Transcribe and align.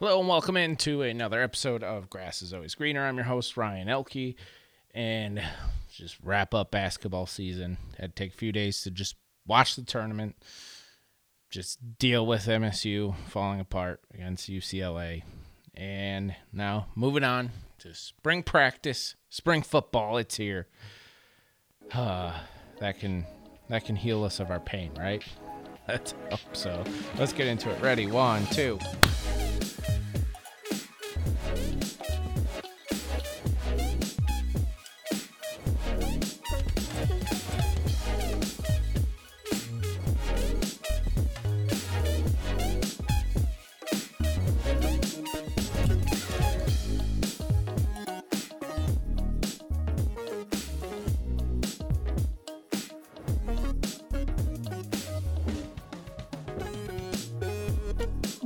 Hello 0.00 0.20
and 0.20 0.28
welcome 0.28 0.56
into 0.56 1.02
another 1.02 1.42
episode 1.42 1.82
of 1.82 2.08
Grass 2.08 2.40
is 2.40 2.54
Always 2.54 2.76
Greener. 2.76 3.04
I'm 3.04 3.16
your 3.16 3.24
host, 3.24 3.56
Ryan 3.56 3.88
Elke, 3.88 4.36
and 4.94 5.42
just 5.92 6.16
wrap 6.22 6.54
up 6.54 6.70
basketball 6.70 7.26
season. 7.26 7.78
Had 7.98 8.14
to 8.14 8.22
take 8.22 8.32
a 8.32 8.36
few 8.36 8.52
days 8.52 8.80
to 8.82 8.92
just 8.92 9.16
watch 9.44 9.74
the 9.74 9.82
tournament, 9.82 10.36
just 11.50 11.98
deal 11.98 12.24
with 12.24 12.46
MSU 12.46 13.16
falling 13.26 13.58
apart 13.58 14.00
against 14.14 14.48
UCLA. 14.48 15.24
And 15.74 16.36
now 16.52 16.86
moving 16.94 17.24
on 17.24 17.50
to 17.80 17.92
spring 17.92 18.44
practice, 18.44 19.16
spring 19.30 19.62
football. 19.62 20.16
It's 20.16 20.36
here. 20.36 20.68
Uh, 21.92 22.38
that 22.78 23.00
can 23.00 23.26
that 23.68 23.84
can 23.84 23.96
heal 23.96 24.22
us 24.22 24.38
of 24.38 24.52
our 24.52 24.60
pain, 24.60 24.92
right? 24.96 25.24
Let's 25.88 26.14
hope 26.30 26.54
so. 26.54 26.84
Let's 27.18 27.32
get 27.32 27.48
into 27.48 27.68
it. 27.68 27.82
Ready? 27.82 28.06
One, 28.06 28.46
two. 28.46 28.78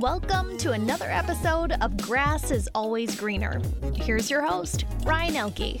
Welcome 0.03 0.57
to 0.57 0.73
another 0.73 1.09
episode 1.09 1.71
of 1.79 1.95
Grass 1.95 2.51
is 2.51 2.67
Always 2.75 3.15
Greener. 3.15 3.61
Here's 3.95 4.29
your 4.29 4.41
host, 4.41 4.83
Ryan 5.05 5.37
Elke. 5.37 5.79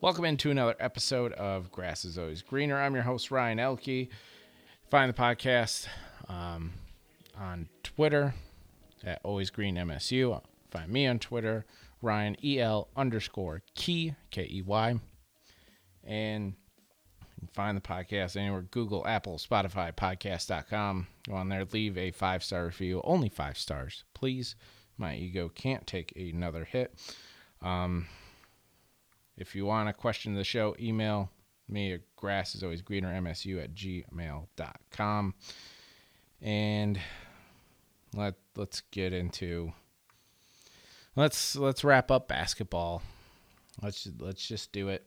Welcome 0.00 0.24
into 0.24 0.50
another 0.50 0.74
episode 0.80 1.34
of 1.34 1.70
Grass 1.70 2.06
is 2.06 2.16
Always 2.16 2.40
Greener. 2.40 2.80
I'm 2.80 2.94
your 2.94 3.02
host, 3.02 3.30
Ryan 3.30 3.58
Elke. 3.58 4.08
Find 4.88 5.12
the 5.12 5.18
podcast 5.20 5.88
um, 6.26 6.72
on 7.38 7.68
Twitter 7.82 8.32
at 9.04 9.20
Always 9.22 9.50
Green 9.50 9.76
MSU. 9.76 10.40
Find 10.70 10.90
me 10.90 11.06
on 11.06 11.18
Twitter, 11.18 11.66
Ryan 12.00 12.38
EL 12.42 12.88
underscore 12.96 13.60
key, 13.74 14.14
K 14.30 14.48
E 14.50 14.62
Y. 14.62 14.98
And 16.04 16.54
find 17.52 17.76
the 17.76 17.80
podcast 17.80 18.36
anywhere 18.36 18.62
Google, 18.62 19.06
Apple, 19.06 19.38
Spotify, 19.38 19.94
podcast.com. 19.94 21.06
Go 21.28 21.34
on 21.34 21.48
there, 21.48 21.64
leave 21.72 21.96
a 21.96 22.10
five 22.10 22.42
star 22.44 22.66
review, 22.66 23.00
only 23.04 23.28
five 23.28 23.56
stars, 23.56 24.04
please. 24.14 24.54
My 24.96 25.14
ego 25.16 25.48
can't 25.48 25.86
take 25.86 26.12
another 26.14 26.64
hit. 26.64 26.94
Um, 27.62 28.06
if 29.36 29.54
you 29.54 29.64
want 29.64 29.88
to 29.88 29.92
question 29.92 30.34
the 30.34 30.44
show, 30.44 30.76
email 30.78 31.30
me 31.68 31.94
at 31.94 32.00
grass 32.16 32.54
is 32.54 32.62
always 32.62 32.82
greener 32.82 33.08
msu 33.20 33.62
at 33.62 33.74
gmail.com. 33.74 35.34
And 36.42 37.00
let 38.14 38.34
let's 38.56 38.80
get 38.90 39.12
into 39.12 39.72
let's 41.16 41.56
let's 41.56 41.84
wrap 41.84 42.10
up 42.10 42.28
basketball. 42.28 43.02
Let's 43.82 44.08
let's 44.18 44.46
just 44.46 44.72
do 44.72 44.88
it. 44.88 45.06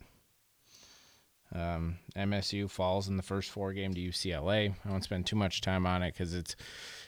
Um, 1.53 1.99
MSU 2.15 2.69
falls 2.69 3.07
in 3.07 3.17
the 3.17 3.23
first 3.23 3.51
four 3.51 3.73
game 3.73 3.93
to 3.93 4.01
UCLA. 4.01 4.73
I 4.85 4.89
won't 4.89 5.03
spend 5.03 5.27
too 5.27 5.35
much 5.35 5.61
time 5.61 5.85
on 5.85 6.01
it 6.01 6.13
because 6.13 6.33
it's 6.33 6.55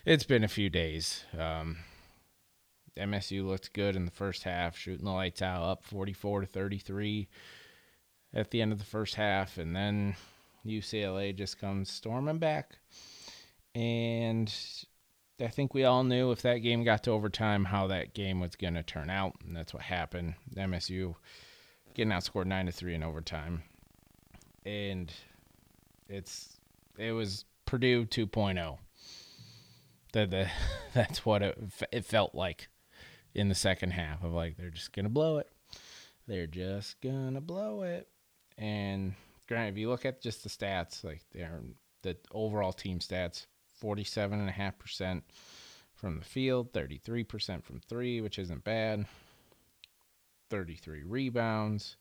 it's 0.05 0.23
been 0.23 0.43
a 0.43 0.49
few 0.49 0.69
days. 0.69 1.23
Um, 1.37 1.77
MSU 2.97 3.45
looked 3.45 3.73
good 3.73 3.95
in 3.95 4.05
the 4.05 4.11
first 4.11 4.43
half, 4.43 4.77
shooting 4.77 5.05
the 5.05 5.11
lights 5.11 5.41
out, 5.41 5.63
up 5.63 5.83
44 5.83 6.41
to 6.41 6.47
33 6.47 7.27
at 8.33 8.51
the 8.51 8.61
end 8.61 8.71
of 8.71 8.79
the 8.79 8.85
first 8.85 9.15
half, 9.15 9.57
and 9.57 9.75
then 9.75 10.15
UCLA 10.65 11.35
just 11.35 11.59
comes 11.59 11.89
storming 11.89 12.37
back. 12.37 12.77
And 13.73 14.53
I 15.41 15.47
think 15.47 15.73
we 15.73 15.83
all 15.83 16.03
knew 16.03 16.31
if 16.31 16.41
that 16.43 16.59
game 16.59 16.83
got 16.83 17.03
to 17.03 17.11
overtime 17.11 17.65
how 17.65 17.87
that 17.87 18.13
game 18.13 18.39
was 18.39 18.55
going 18.55 18.75
to 18.75 18.83
turn 18.83 19.09
out, 19.09 19.35
and 19.45 19.55
that's 19.55 19.73
what 19.73 19.83
happened. 19.83 20.35
MSU 20.55 21.15
getting 21.93 22.13
outscored 22.13 22.45
nine 22.45 22.67
to 22.67 22.71
three 22.71 22.95
in 22.95 23.03
overtime, 23.03 23.63
and 24.65 25.11
it's 26.09 26.57
it 26.97 27.11
was 27.11 27.45
Purdue 27.65 28.05
2.0. 28.05 28.77
That 30.13 30.31
the 30.31 30.49
that's 30.93 31.25
what 31.25 31.41
it 31.41 31.57
it 31.91 32.05
felt 32.05 32.35
like 32.35 32.67
in 33.33 33.49
the 33.49 33.55
second 33.55 33.91
half 33.91 34.23
of 34.23 34.33
like 34.33 34.57
they're 34.57 34.69
just 34.69 34.93
gonna 34.93 35.09
blow 35.09 35.37
it, 35.37 35.49
they're 36.27 36.47
just 36.47 36.99
gonna 37.01 37.41
blow 37.41 37.83
it, 37.83 38.07
and 38.57 39.13
granted, 39.47 39.73
if 39.73 39.77
you 39.77 39.89
look 39.89 40.05
at 40.05 40.21
just 40.21 40.43
the 40.43 40.49
stats, 40.49 41.03
like 41.03 41.21
they're 41.33 41.61
the 42.01 42.17
overall 42.31 42.71
team 42.71 42.99
stats, 42.99 43.47
47.5% 43.81 45.21
from 45.95 46.19
the 46.19 46.25
field, 46.25 46.71
33% 46.71 47.63
from 47.63 47.79
three, 47.79 48.21
which 48.21 48.37
isn't 48.39 48.63
bad. 48.63 49.05
33 50.51 51.03
rebounds, 51.03 51.97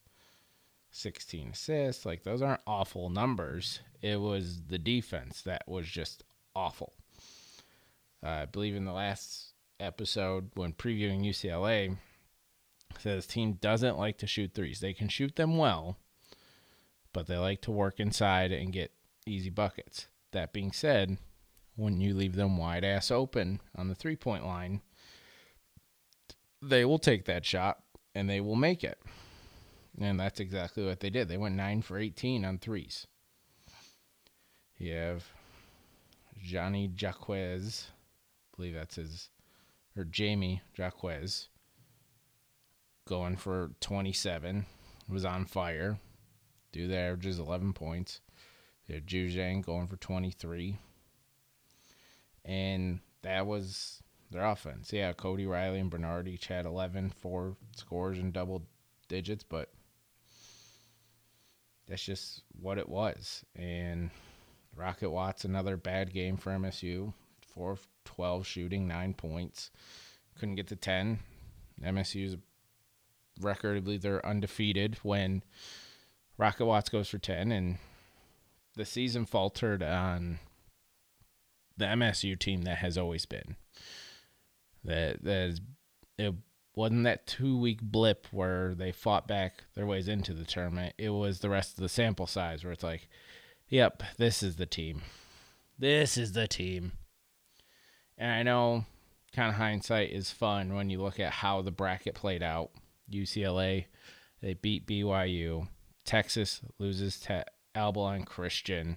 16 0.94 1.50
assists. 1.50 2.06
Like, 2.06 2.22
those 2.22 2.42
aren't 2.42 2.60
awful 2.66 3.10
numbers. 3.10 3.80
It 4.02 4.20
was 4.20 4.62
the 4.68 4.78
defense 4.78 5.42
that 5.42 5.64
was 5.66 5.86
just 5.86 6.24
awful. 6.54 6.92
Uh, 8.24 8.28
I 8.28 8.44
believe 8.46 8.76
in 8.76 8.84
the 8.84 8.92
last 8.92 9.52
episode 9.80 10.50
when 10.54 10.72
previewing 10.72 11.24
UCLA, 11.24 11.96
says 12.98 13.26
team 13.26 13.54
doesn't 13.54 13.98
like 13.98 14.18
to 14.18 14.26
shoot 14.26 14.52
threes. 14.54 14.80
They 14.80 14.92
can 14.92 15.08
shoot 15.08 15.36
them 15.36 15.56
well, 15.56 15.98
but 17.12 17.26
they 17.26 17.36
like 17.36 17.60
to 17.62 17.70
work 17.70 18.00
inside 18.00 18.52
and 18.52 18.72
get 18.72 18.92
easy 19.26 19.50
buckets. 19.50 20.06
That 20.32 20.52
being 20.52 20.72
said, 20.72 21.18
when 21.76 22.00
you 22.00 22.14
leave 22.14 22.36
them 22.36 22.56
wide 22.56 22.84
ass 22.84 23.10
open 23.10 23.60
on 23.76 23.88
the 23.88 23.94
three 23.94 24.16
point 24.16 24.46
line, 24.46 24.80
they 26.62 26.84
will 26.84 26.98
take 26.98 27.24
that 27.26 27.44
shot 27.44 27.78
and 28.14 28.28
they 28.28 28.40
will 28.40 28.56
make 28.56 28.84
it. 28.84 28.98
And 30.00 30.18
that's 30.18 30.40
exactly 30.40 30.84
what 30.84 31.00
they 31.00 31.10
did. 31.10 31.28
They 31.28 31.36
went 31.36 31.54
9 31.54 31.82
for 31.82 31.98
18 31.98 32.44
on 32.44 32.58
threes. 32.58 33.06
You 34.76 34.94
have 34.94 35.24
Johnny 36.42 36.90
Jaquez, 36.96 37.86
I 37.90 38.56
believe 38.56 38.74
that's 38.74 38.96
his, 38.96 39.30
or 39.96 40.04
Jamie 40.04 40.62
Jaquez, 40.76 41.48
going 43.06 43.36
for 43.36 43.70
27, 43.80 44.66
was 45.08 45.24
on 45.24 45.44
fire. 45.44 45.98
Do 46.72 46.88
the 46.88 46.96
averages 46.96 47.38
11 47.38 47.72
points. 47.72 48.20
You 48.86 48.96
have 48.96 49.06
Juzang 49.06 49.64
going 49.64 49.86
for 49.86 49.96
23 49.96 50.76
and 52.44 53.00
that 53.22 53.46
was 53.46 54.02
their 54.30 54.44
offense. 54.44 54.92
Yeah, 54.92 55.12
Cody 55.12 55.46
Riley 55.46 55.80
and 55.80 55.90
Bernard 55.90 56.28
each 56.28 56.46
had 56.46 56.66
11, 56.66 57.10
four 57.10 57.56
scores 57.76 58.18
in 58.18 58.32
double 58.32 58.62
digits, 59.08 59.44
but 59.44 59.70
that's 61.88 62.04
just 62.04 62.42
what 62.60 62.78
it 62.78 62.88
was. 62.88 63.44
And 63.56 64.10
Rocket 64.76 65.10
Watts, 65.10 65.44
another 65.44 65.76
bad 65.76 66.12
game 66.12 66.36
for 66.36 66.52
MSU. 66.52 67.12
4 67.54 67.72
of 67.72 67.86
12 68.04 68.46
shooting, 68.46 68.88
9 68.88 69.14
points. 69.14 69.70
Couldn't 70.38 70.56
get 70.56 70.66
to 70.68 70.76
10. 70.76 71.20
MSU's 71.82 72.36
record, 73.40 73.76
I 73.76 73.80
believe 73.80 74.02
they're 74.02 74.24
undefeated 74.24 74.98
when 75.02 75.42
Rocket 76.38 76.66
Watts 76.66 76.88
goes 76.88 77.08
for 77.08 77.18
10. 77.18 77.52
And 77.52 77.78
the 78.76 78.84
season 78.84 79.26
faltered 79.26 79.82
on 79.82 80.40
the 81.76 81.86
MSU 81.86 82.38
team 82.38 82.62
that 82.62 82.78
has 82.78 82.98
always 82.98 83.26
been. 83.26 83.56
That 84.84 85.22
that 85.24 85.48
is, 85.48 85.60
it 86.18 86.34
wasn't 86.74 87.04
that 87.04 87.26
two 87.26 87.58
week 87.58 87.80
blip 87.80 88.26
where 88.30 88.74
they 88.74 88.92
fought 88.92 89.28
back 89.28 89.64
their 89.74 89.86
ways 89.86 90.08
into 90.08 90.32
the 90.32 90.44
tournament. 90.44 90.94
It 90.98 91.10
was 91.10 91.40
the 91.40 91.50
rest 91.50 91.76
of 91.76 91.82
the 91.82 91.88
sample 91.88 92.26
size 92.26 92.64
where 92.64 92.72
it's 92.72 92.82
like, 92.82 93.08
yep, 93.68 94.02
this 94.16 94.42
is 94.42 94.56
the 94.56 94.66
team. 94.66 95.02
This 95.78 96.16
is 96.16 96.32
the 96.32 96.48
team. 96.48 96.92
And 98.18 98.30
I 98.30 98.42
know 98.42 98.84
kind 99.34 99.50
of 99.50 99.56
hindsight 99.56 100.10
is 100.10 100.30
fun 100.30 100.74
when 100.74 100.90
you 100.90 101.00
look 101.02 101.18
at 101.18 101.32
how 101.32 101.62
the 101.62 101.72
bracket 101.72 102.14
played 102.14 102.42
out. 102.42 102.70
UCLA, 103.10 103.86
they 104.40 104.54
beat 104.54 104.86
BYU. 104.86 105.68
Texas 106.04 106.60
loses 106.78 107.18
to 107.20 107.44
Abilene 107.74 108.24
Christian 108.24 108.96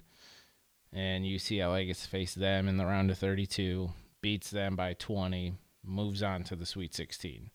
and 0.93 1.25
UCLA 1.25 1.87
gets 1.87 2.03
to 2.03 2.09
face 2.09 2.33
them 2.33 2.67
in 2.67 2.77
the 2.77 2.85
round 2.85 3.11
of 3.11 3.17
32, 3.17 3.89
beats 4.21 4.49
them 4.49 4.75
by 4.75 4.93
20, 4.93 5.53
moves 5.83 6.23
on 6.23 6.43
to 6.43 6.55
the 6.55 6.65
Sweet 6.65 6.93
16. 6.93 7.51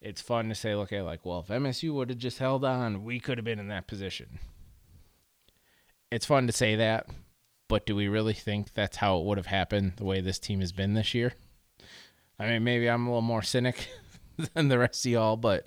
It's 0.00 0.20
fun 0.20 0.48
to 0.48 0.54
say, 0.54 0.72
okay, 0.74 1.00
like, 1.00 1.24
well, 1.24 1.40
if 1.40 1.48
MSU 1.48 1.92
would 1.94 2.10
have 2.10 2.18
just 2.18 2.38
held 2.38 2.64
on, 2.64 3.02
we 3.04 3.18
could 3.18 3.38
have 3.38 3.44
been 3.44 3.58
in 3.58 3.68
that 3.68 3.86
position. 3.86 4.38
It's 6.10 6.26
fun 6.26 6.46
to 6.46 6.52
say 6.52 6.76
that, 6.76 7.08
But 7.68 7.86
do 7.86 7.96
we 7.96 8.06
really 8.06 8.32
think 8.34 8.74
that's 8.74 8.98
how 8.98 9.18
it 9.18 9.24
would 9.24 9.38
have 9.38 9.46
happened 9.46 9.94
the 9.96 10.04
way 10.04 10.20
this 10.20 10.38
team 10.38 10.60
has 10.60 10.72
been 10.72 10.94
this 10.94 11.14
year? 11.14 11.32
I 12.38 12.46
mean, 12.46 12.64
maybe 12.64 12.88
I'm 12.88 13.06
a 13.06 13.10
little 13.10 13.22
more 13.22 13.42
cynic 13.42 13.88
than 14.54 14.68
the 14.68 14.78
rest 14.78 15.04
of 15.06 15.12
y'all, 15.12 15.36
but 15.36 15.66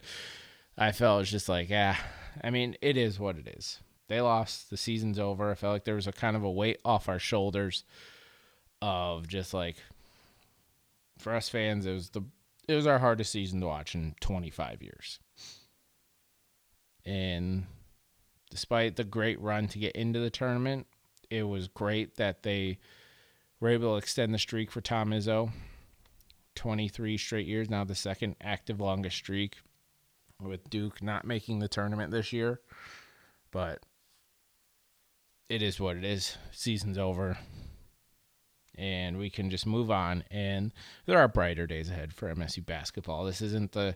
I 0.77 0.91
felt 0.91 1.17
it 1.17 1.21
was 1.21 1.31
just 1.31 1.49
like, 1.49 1.69
ah, 1.73 1.99
I 2.41 2.51
mean, 2.51 2.75
it 2.81 2.95
is 2.95 3.19
what 3.19 3.37
it 3.37 3.47
is. 3.47 3.79
They 4.07 4.21
lost. 4.21 4.69
The 4.69 4.77
season's 4.77 5.19
over. 5.19 5.51
I 5.51 5.55
felt 5.55 5.73
like 5.73 5.83
there 5.85 5.95
was 5.95 6.07
a 6.07 6.11
kind 6.11 6.35
of 6.35 6.43
a 6.43 6.49
weight 6.49 6.79
off 6.85 7.09
our 7.09 7.19
shoulders 7.19 7.83
of 8.81 9.27
just 9.27 9.53
like, 9.53 9.77
for 11.17 11.35
us 11.35 11.49
fans, 11.49 11.85
it 11.85 11.93
was 11.93 12.09
the 12.11 12.23
it 12.69 12.75
was 12.75 12.85
our 12.85 12.99
hardest 12.99 13.31
season 13.31 13.59
to 13.59 13.65
watch 13.65 13.95
in 13.95 14.13
25 14.21 14.83
years. 14.83 15.19
And 17.03 17.65
despite 18.51 18.95
the 18.95 19.03
great 19.03 19.41
run 19.41 19.67
to 19.69 19.79
get 19.79 19.95
into 19.95 20.19
the 20.19 20.29
tournament, 20.29 20.85
it 21.31 21.43
was 21.43 21.67
great 21.67 22.17
that 22.17 22.43
they 22.43 22.77
were 23.59 23.69
able 23.69 23.93
to 23.93 23.97
extend 23.97 24.35
the 24.35 24.37
streak 24.37 24.69
for 24.69 24.81
Tom 24.81 25.09
Izzo. 25.09 25.51
23 26.53 27.17
straight 27.17 27.47
years, 27.47 27.71
now 27.71 27.83
the 27.83 27.95
second 27.95 28.35
active 28.39 28.79
longest 28.79 29.15
streak 29.15 29.57
with 30.39 30.69
Duke 30.69 31.01
not 31.01 31.25
making 31.25 31.59
the 31.59 31.67
tournament 31.67 32.11
this 32.11 32.31
year. 32.31 32.61
But 33.49 33.79
it 35.49 35.63
is 35.63 35.79
what 35.79 35.95
it 35.97 36.03
is. 36.03 36.37
Season's 36.51 36.99
over. 36.99 37.39
And 38.79 39.17
we 39.17 39.29
can 39.29 39.49
just 39.49 39.65
move 39.65 39.91
on. 39.91 40.23
And 40.31 40.71
there 41.05 41.19
are 41.19 41.27
brighter 41.27 41.67
days 41.67 41.89
ahead 41.89 42.13
for 42.13 42.33
MSU 42.33 42.65
basketball. 42.65 43.25
This 43.25 43.41
isn't 43.41 43.73
the 43.73 43.95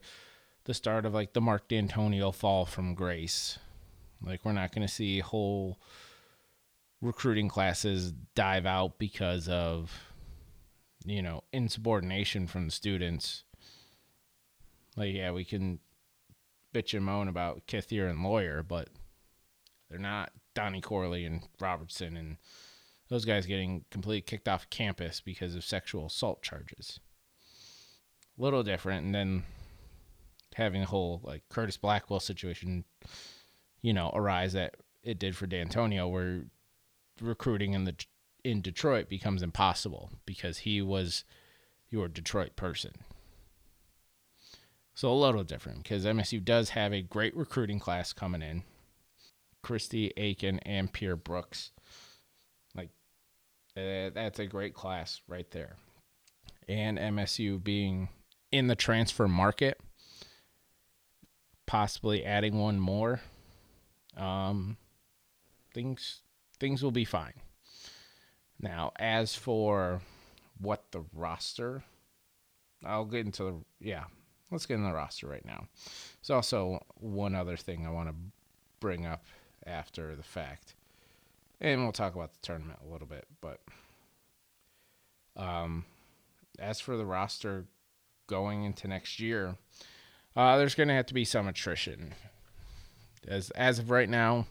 the 0.66 0.74
start 0.74 1.06
of 1.06 1.14
like 1.14 1.34
the 1.34 1.42
Mark 1.42 1.68
Dantonio 1.68 2.34
fall 2.34 2.66
from 2.66 2.94
grace. 2.94 3.60
Like 4.26 4.44
we're 4.44 4.54
not 4.54 4.74
going 4.74 4.86
to 4.88 4.94
see 4.94 5.20
whole 5.20 5.80
recruiting 7.02 7.50
classes 7.50 8.14
dive 8.36 8.66
out 8.66 8.98
because 8.98 9.48
of 9.50 9.92
you 11.06 11.22
know 11.22 11.44
insubordination 11.52 12.48
from 12.48 12.66
the 12.66 12.72
students. 12.72 13.44
Like 14.96 15.14
yeah, 15.14 15.32
we 15.32 15.46
can 15.46 15.80
bitch 16.74 16.94
and 16.94 17.06
moan 17.06 17.28
about 17.28 17.68
Kithier 17.68 18.10
and 18.10 18.24
Loyer, 18.24 18.64
but 18.64 18.90
they're 19.90 20.00
not 20.00 20.32
Donnie 20.54 20.82
Corley 20.82 21.26
and 21.26 21.44
Robertson 21.60 22.18
and 22.18 22.38
those 23.13 23.25
guys 23.25 23.45
getting 23.45 23.86
completely 23.92 24.21
kicked 24.21 24.48
off 24.48 24.68
campus 24.71 25.21
because 25.21 25.54
of 25.54 25.63
sexual 25.63 26.07
assault 26.07 26.42
charges. 26.42 27.00
A 28.39 28.42
little 28.42 28.63
different, 28.63 29.06
and 29.06 29.13
then 29.13 29.44
having 30.56 30.81
a 30.81 30.88
whole 30.88 31.21
like 31.24 31.44
Curtis 31.48 31.77
Blackwell 31.77 32.19
situation, 32.19 32.86
you 33.83 33.94
know, 33.94 34.10
arise 34.15 34.54
that 34.54 34.77
it 35.04 35.19
did 35.19 35.36
for 35.36 35.45
Dantonio, 35.45 36.10
where 36.10 36.45
recruiting 37.21 37.74
in 37.74 37.83
the 37.83 37.95
in 38.44 38.62
Detroit 38.62 39.10
becomes 39.10 39.44
impossible 39.44 40.10
because 40.25 40.60
he 40.60 40.81
was 40.81 41.24
your 41.92 42.07
Detroit 42.07 42.56
person. 42.56 42.94
So 44.95 45.12
a 45.12 45.13
little 45.13 45.44
different 45.44 45.83
because 45.83 46.04
MSU 46.04 46.44
does 46.44 46.69
have 46.69 46.92
a 46.92 47.04
great 47.04 47.38
recruiting 47.38 47.77
class 47.77 48.12
coming 48.12 48.42
in. 48.42 48.63
Christie 49.62 50.12
Aiken 50.18 50.57
and 50.65 50.92
Pierre 50.92 51.15
Brooks. 51.15 51.69
Uh, 53.75 54.10
that's 54.14 54.40
a 54.40 54.46
great 54.46 54.74
class 54.74 55.22
right 55.28 55.50
there. 55.52 55.75
And 56.68 56.98
MSU 56.98 57.62
being 57.62 58.10
in 58.52 58.68
the 58.68 58.75
transfer 58.75 59.28
market, 59.28 59.80
possibly 61.66 62.24
adding 62.24 62.60
one 62.60 62.80
more. 62.80 63.20
Um, 64.16 64.78
things 65.74 66.22
things 66.60 66.84
will 66.84 66.92
be 66.92 67.06
fine. 67.06 67.34
Now, 68.60 68.92
as 68.98 69.36
for 69.36 70.02
what 70.60 70.92
the 70.92 71.04
roster, 71.12 71.84
I'll 72.86 73.06
get 73.06 73.25
into 73.25 73.44
the 73.44 73.56
yeah, 73.80 74.06
let's 74.52 74.66
get 74.66 74.75
in 74.75 74.84
the 74.84 74.94
roster 74.94 75.28
right 75.28 75.46
now. 75.46 75.68
There's 76.22 76.30
also 76.30 76.86
one 76.96 77.36
other 77.36 77.58
thing 77.58 77.86
I 77.86 77.90
want 77.90 78.10
to 78.10 78.16
bring 78.80 79.06
up 79.06 79.25
after 79.66 80.16
the 80.16 80.24
fact, 80.24 80.75
and 81.62 81.84
we'll 81.84 81.92
talk 81.92 82.16
about 82.16 82.34
the 82.34 82.40
tournament 82.42 82.80
a 82.86 82.92
little 82.92 83.08
bit. 83.08 83.26
But 83.42 83.60
um, 85.36 85.86
as 86.60 86.80
for 86.80 86.98
the 86.98 87.06
roster 87.06 87.66
going 88.28 88.64
into 88.64 88.88
next 88.88 89.20
year, 89.20 89.56
uh, 90.36 90.58
there's 90.58 90.76
going 90.76 90.90
to 90.90 90.96
have 90.96 91.06
to 91.08 91.14
be 91.14 91.26
some 91.26 91.48
attrition. 91.48 92.14
As 93.28 93.50
as 93.52 93.80
of 93.80 93.90
right 93.90 94.10
now, 94.10 94.48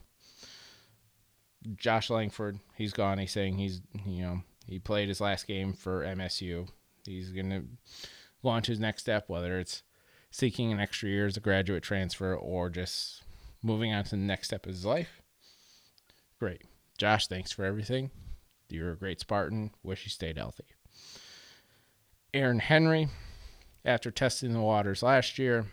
Josh 1.75 2.09
Langford, 2.09 2.59
he's 2.75 2.93
gone. 2.93 3.19
He's 3.19 3.31
saying 3.31 3.57
he's 3.57 3.81
you 4.05 4.23
know 4.23 4.41
he 4.67 4.79
played 4.79 5.09
his 5.09 5.21
last 5.21 5.47
game 5.47 5.73
for 5.73 6.03
MSU. 6.03 6.67
He's 7.05 7.31
going 7.31 7.49
to 7.49 7.63
go 8.41 8.49
on 8.49 8.61
to 8.63 8.71
his 8.71 8.79
next 8.79 9.03
step, 9.03 9.25
whether 9.27 9.59
it's 9.59 9.83
seeking 10.31 10.71
an 10.71 10.79
extra 10.79 11.09
year 11.09 11.27
as 11.27 11.37
a 11.37 11.41
graduate 11.41 11.83
transfer 11.83 12.35
or 12.35 12.69
just 12.69 13.21
moving 13.61 13.93
on 13.93 14.03
to 14.05 14.11
the 14.11 14.17
next 14.17 14.47
step 14.47 14.65
of 14.65 14.71
his 14.71 14.85
life. 14.85 15.21
Great. 16.39 16.63
Josh, 16.97 17.27
thanks 17.27 17.51
for 17.51 17.65
everything. 17.65 18.11
You're 18.69 18.91
a 18.91 18.97
great 18.97 19.19
Spartan. 19.19 19.71
Wish 19.83 20.05
you 20.05 20.09
stayed 20.09 20.37
healthy. 20.37 20.65
Aaron 22.33 22.59
Henry, 22.59 23.09
after 23.85 24.09
testing 24.09 24.53
the 24.53 24.61
waters 24.61 25.03
last 25.03 25.37
year, 25.37 25.65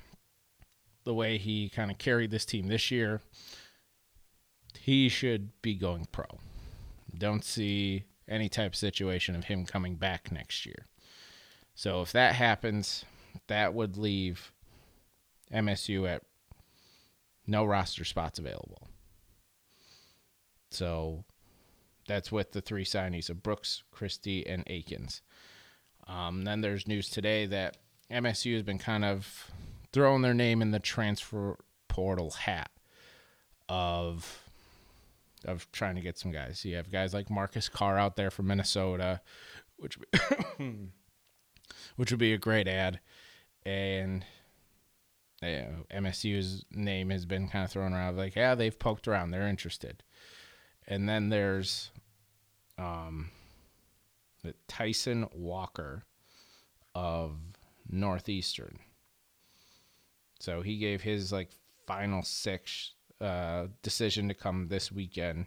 the 1.04 1.14
way 1.14 1.38
he 1.38 1.70
kind 1.70 1.90
of 1.90 1.98
carried 1.98 2.30
this 2.30 2.44
team 2.44 2.68
this 2.68 2.90
year, 2.90 3.22
he 4.78 5.08
should 5.08 5.50
be 5.62 5.74
going 5.74 6.06
pro. 6.12 6.26
Don't 7.16 7.44
see 7.44 8.04
any 8.28 8.48
type 8.48 8.72
of 8.72 8.76
situation 8.76 9.34
of 9.34 9.44
him 9.44 9.64
coming 9.64 9.96
back 9.96 10.30
next 10.30 10.66
year. 10.66 10.86
So 11.74 12.02
if 12.02 12.12
that 12.12 12.34
happens, 12.34 13.04
that 13.46 13.72
would 13.72 13.96
leave 13.96 14.52
MSU 15.52 16.08
at 16.08 16.22
no 17.46 17.64
roster 17.64 18.04
spots 18.04 18.38
available. 18.38 18.89
So 20.70 21.24
that's 22.06 22.32
with 22.32 22.52
the 22.52 22.60
three 22.60 22.84
signees 22.84 23.30
of 23.30 23.42
Brooks, 23.42 23.82
Christie, 23.90 24.46
and 24.46 24.64
Akins. 24.66 25.22
Um, 26.06 26.42
then 26.42 26.60
there's 26.60 26.88
news 26.88 27.08
today 27.08 27.46
that 27.46 27.76
MSU 28.10 28.54
has 28.54 28.62
been 28.62 28.78
kind 28.78 29.04
of 29.04 29.50
throwing 29.92 30.22
their 30.22 30.34
name 30.34 30.62
in 30.62 30.70
the 30.70 30.80
transfer 30.80 31.56
portal 31.88 32.30
hat 32.30 32.70
of 33.68 34.44
of 35.46 35.70
trying 35.72 35.94
to 35.94 36.02
get 36.02 36.18
some 36.18 36.32
guys. 36.32 36.64
You 36.64 36.76
have 36.76 36.92
guys 36.92 37.14
like 37.14 37.30
Marcus 37.30 37.68
Carr 37.68 37.96
out 37.96 38.16
there 38.16 38.30
from 38.30 38.48
Minnesota, 38.48 39.20
which 39.76 39.98
which 41.96 42.10
would 42.10 42.20
be 42.20 42.32
a 42.32 42.38
great 42.38 42.68
ad 42.68 43.00
and 43.64 44.24
you 45.42 45.48
know, 45.48 45.86
MSU's 45.94 46.64
name 46.70 47.10
has 47.10 47.24
been 47.24 47.48
kind 47.48 47.64
of 47.64 47.70
thrown 47.70 47.94
around 47.94 48.16
like, 48.16 48.36
yeah, 48.36 48.54
they've 48.54 48.78
poked 48.78 49.08
around, 49.08 49.30
they're 49.30 49.48
interested. 49.48 50.02
And 50.90 51.08
then 51.08 51.28
there's 51.28 51.92
um, 52.76 53.30
Tyson 54.66 55.28
Walker 55.32 56.04
of 56.96 57.36
Northeastern. 57.88 58.80
So 60.40 60.62
he 60.62 60.78
gave 60.78 61.00
his 61.00 61.32
like 61.32 61.50
final 61.86 62.22
six 62.22 62.94
uh, 63.20 63.68
decision 63.82 64.26
to 64.28 64.34
come 64.34 64.66
this 64.66 64.90
weekend 64.90 65.46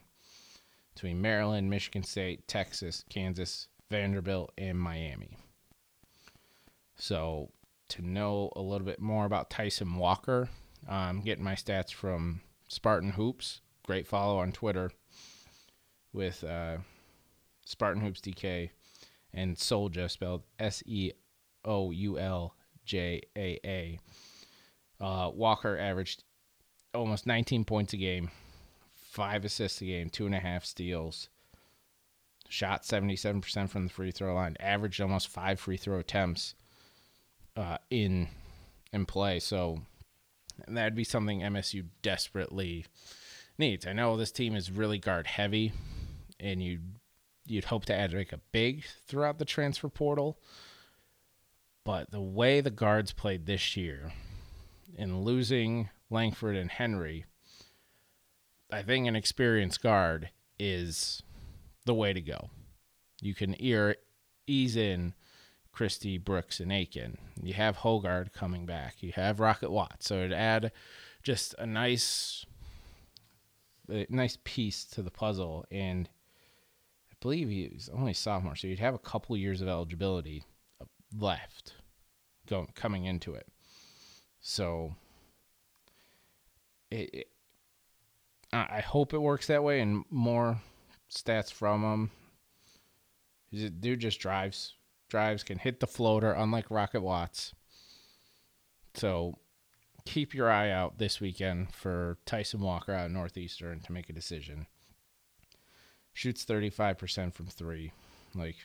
between 0.94 1.22
Maryland, 1.22 1.70
Michigan 1.70 2.04
State, 2.04 2.48
Texas, 2.48 3.04
Kansas, 3.10 3.68
Vanderbilt, 3.92 4.54
and 4.58 4.80
Miami. 4.80 5.38
So 6.96 7.52
to 7.90 8.02
know 8.02 8.50
a 8.56 8.62
little 8.62 8.86
bit 8.86 9.02
more 9.02 9.26
about 9.26 9.50
Tyson 9.50 9.98
Walker, 9.98 10.48
I'm 10.88 11.20
getting 11.20 11.44
my 11.44 11.56
stats 11.56 11.92
from 11.92 12.40
Spartan 12.70 13.12
Hoops. 13.12 13.60
Great 13.86 14.08
follow 14.08 14.38
on 14.38 14.54
Twitter 14.54 14.92
with 16.14 16.44
uh, 16.44 16.78
Spartan 17.66 18.02
Hoops 18.02 18.22
DK 18.22 18.70
and 19.34 19.56
Solja 19.56 20.10
spelled 20.10 20.44
S 20.60 20.84
E 20.86 21.12
O 21.66 21.92
U 21.92 22.18
L 22.20 22.56
J 22.86 23.22
A 23.36 23.60
A. 23.66 24.00
Uh, 25.04 25.30
Walker 25.34 25.78
averaged 25.78 26.24
almost 26.94 27.26
19 27.26 27.66
points 27.66 27.94
a 27.94 27.98
game, 27.98 28.30
five 28.94 29.44
assists 29.44 29.82
a 29.82 29.86
game, 29.86 30.10
two 30.10 30.26
and 30.26 30.36
a 30.36 30.40
half 30.40 30.64
steals. 30.64 31.30
Shot 32.50 32.84
77% 32.84 33.70
from 33.70 33.86
the 33.86 33.90
free 33.90 34.12
throw 34.12 34.36
line, 34.36 34.56
averaged 34.60 35.02
almost 35.02 35.28
five 35.28 35.60
free 35.60 35.78
throw 35.78 35.98
attempts 36.00 36.54
uh, 37.56 37.78
in 37.90 38.28
in 38.92 39.06
play. 39.06 39.40
So 39.40 39.80
that'd 40.68 40.96
be 40.96 41.04
something 41.04 41.40
MSU 41.40 41.86
desperately 42.02 42.86
needs. 43.58 43.88
I 43.88 43.94
know 43.94 44.16
this 44.16 44.32
team 44.32 44.56
is 44.56 44.72
really 44.72 45.00
guard 45.00 45.26
heavy, 45.26 45.74
and 46.40 46.62
you 46.62 46.80
you'd 47.46 47.66
hope 47.66 47.86
to 47.86 47.94
add 47.96 48.14
like 48.14 48.32
a 48.32 48.40
big 48.52 48.86
throughout 49.08 49.40
the 49.40 49.46
transfer 49.46 49.90
portal. 49.90 50.40
But 51.84 52.12
the 52.12 52.22
way 52.22 52.62
the 52.62 52.72
guards 52.72 53.12
played 53.12 53.46
this 53.46 53.76
year, 53.76 54.14
in 54.98 55.22
losing 55.22 55.90
Langford 56.10 56.56
and 56.56 56.72
Henry, 56.72 57.26
I 58.72 58.82
think 58.84 59.08
an 59.08 59.16
experienced 59.16 59.82
guard 59.82 60.30
is 60.58 61.22
the 61.86 61.94
way 61.94 62.14
to 62.14 62.22
go. 62.22 62.50
You 63.22 63.36
can 63.36 63.56
ear, 63.62 63.98
ease 64.48 64.76
in 64.76 65.14
Christie, 65.72 66.18
Brooks, 66.18 66.60
and 66.60 66.72
Aiken. 66.72 67.18
You 67.42 67.54
have 67.54 67.78
Hoggard 67.78 68.32
coming 68.32 68.66
back. 68.66 69.02
You 69.02 69.12
have 69.14 69.40
Rocket 69.40 69.72
Watts. 69.72 70.08
So 70.08 70.20
it 70.20 70.32
add 70.32 70.72
just 71.24 71.56
a 71.58 71.66
nice, 71.66 72.46
a 73.90 74.06
nice 74.10 74.38
piece 74.44 74.86
to 74.86 75.02
the 75.02 75.12
puzzle. 75.12 75.66
And 75.72 76.10
believe 77.24 77.48
he's 77.48 77.90
only 77.94 78.14
sophomore, 78.14 78.54
so 78.54 78.68
you'd 78.68 78.80
have 78.80 78.94
a 78.94 79.00
couple 79.00 79.38
years 79.38 79.62
of 79.62 79.70
eligibility 79.70 80.44
uh, 80.82 80.86
left 81.18 81.74
going 82.48 82.68
coming 82.76 83.06
into 83.06 83.34
it. 83.34 83.48
So 84.42 84.94
it, 86.92 87.10
it 87.14 87.28
I 88.52 88.82
hope 88.82 89.14
it 89.14 89.20
works 89.20 89.48
that 89.48 89.64
way 89.64 89.80
and 89.80 90.04
more 90.12 90.60
stats 91.10 91.52
from 91.52 91.84
him. 91.84 92.12
Dude 93.80 94.02
just 94.02 94.20
drives, 94.20 94.76
drives, 95.10 95.44
can 95.44 95.58
hit 95.58 95.80
the 95.80 95.88
floater, 95.88 96.34
unlike 96.34 96.70
Rocket 96.70 97.02
Watts. 97.02 97.54
So 98.96 99.40
keep 100.06 100.34
your 100.34 100.52
eye 100.52 100.70
out 100.70 100.98
this 101.00 101.22
weekend 101.22 101.74
for 101.74 102.18
Tyson 102.26 102.60
Walker 102.60 102.92
out 102.92 103.06
of 103.06 103.12
Northeastern 103.14 103.80
to 103.80 103.94
make 103.94 104.10
a 104.10 104.14
decision. 104.14 104.68
Shoots 106.14 106.46
35% 106.46 107.34
from 107.34 107.48
three. 107.48 107.92
Like, 108.36 108.56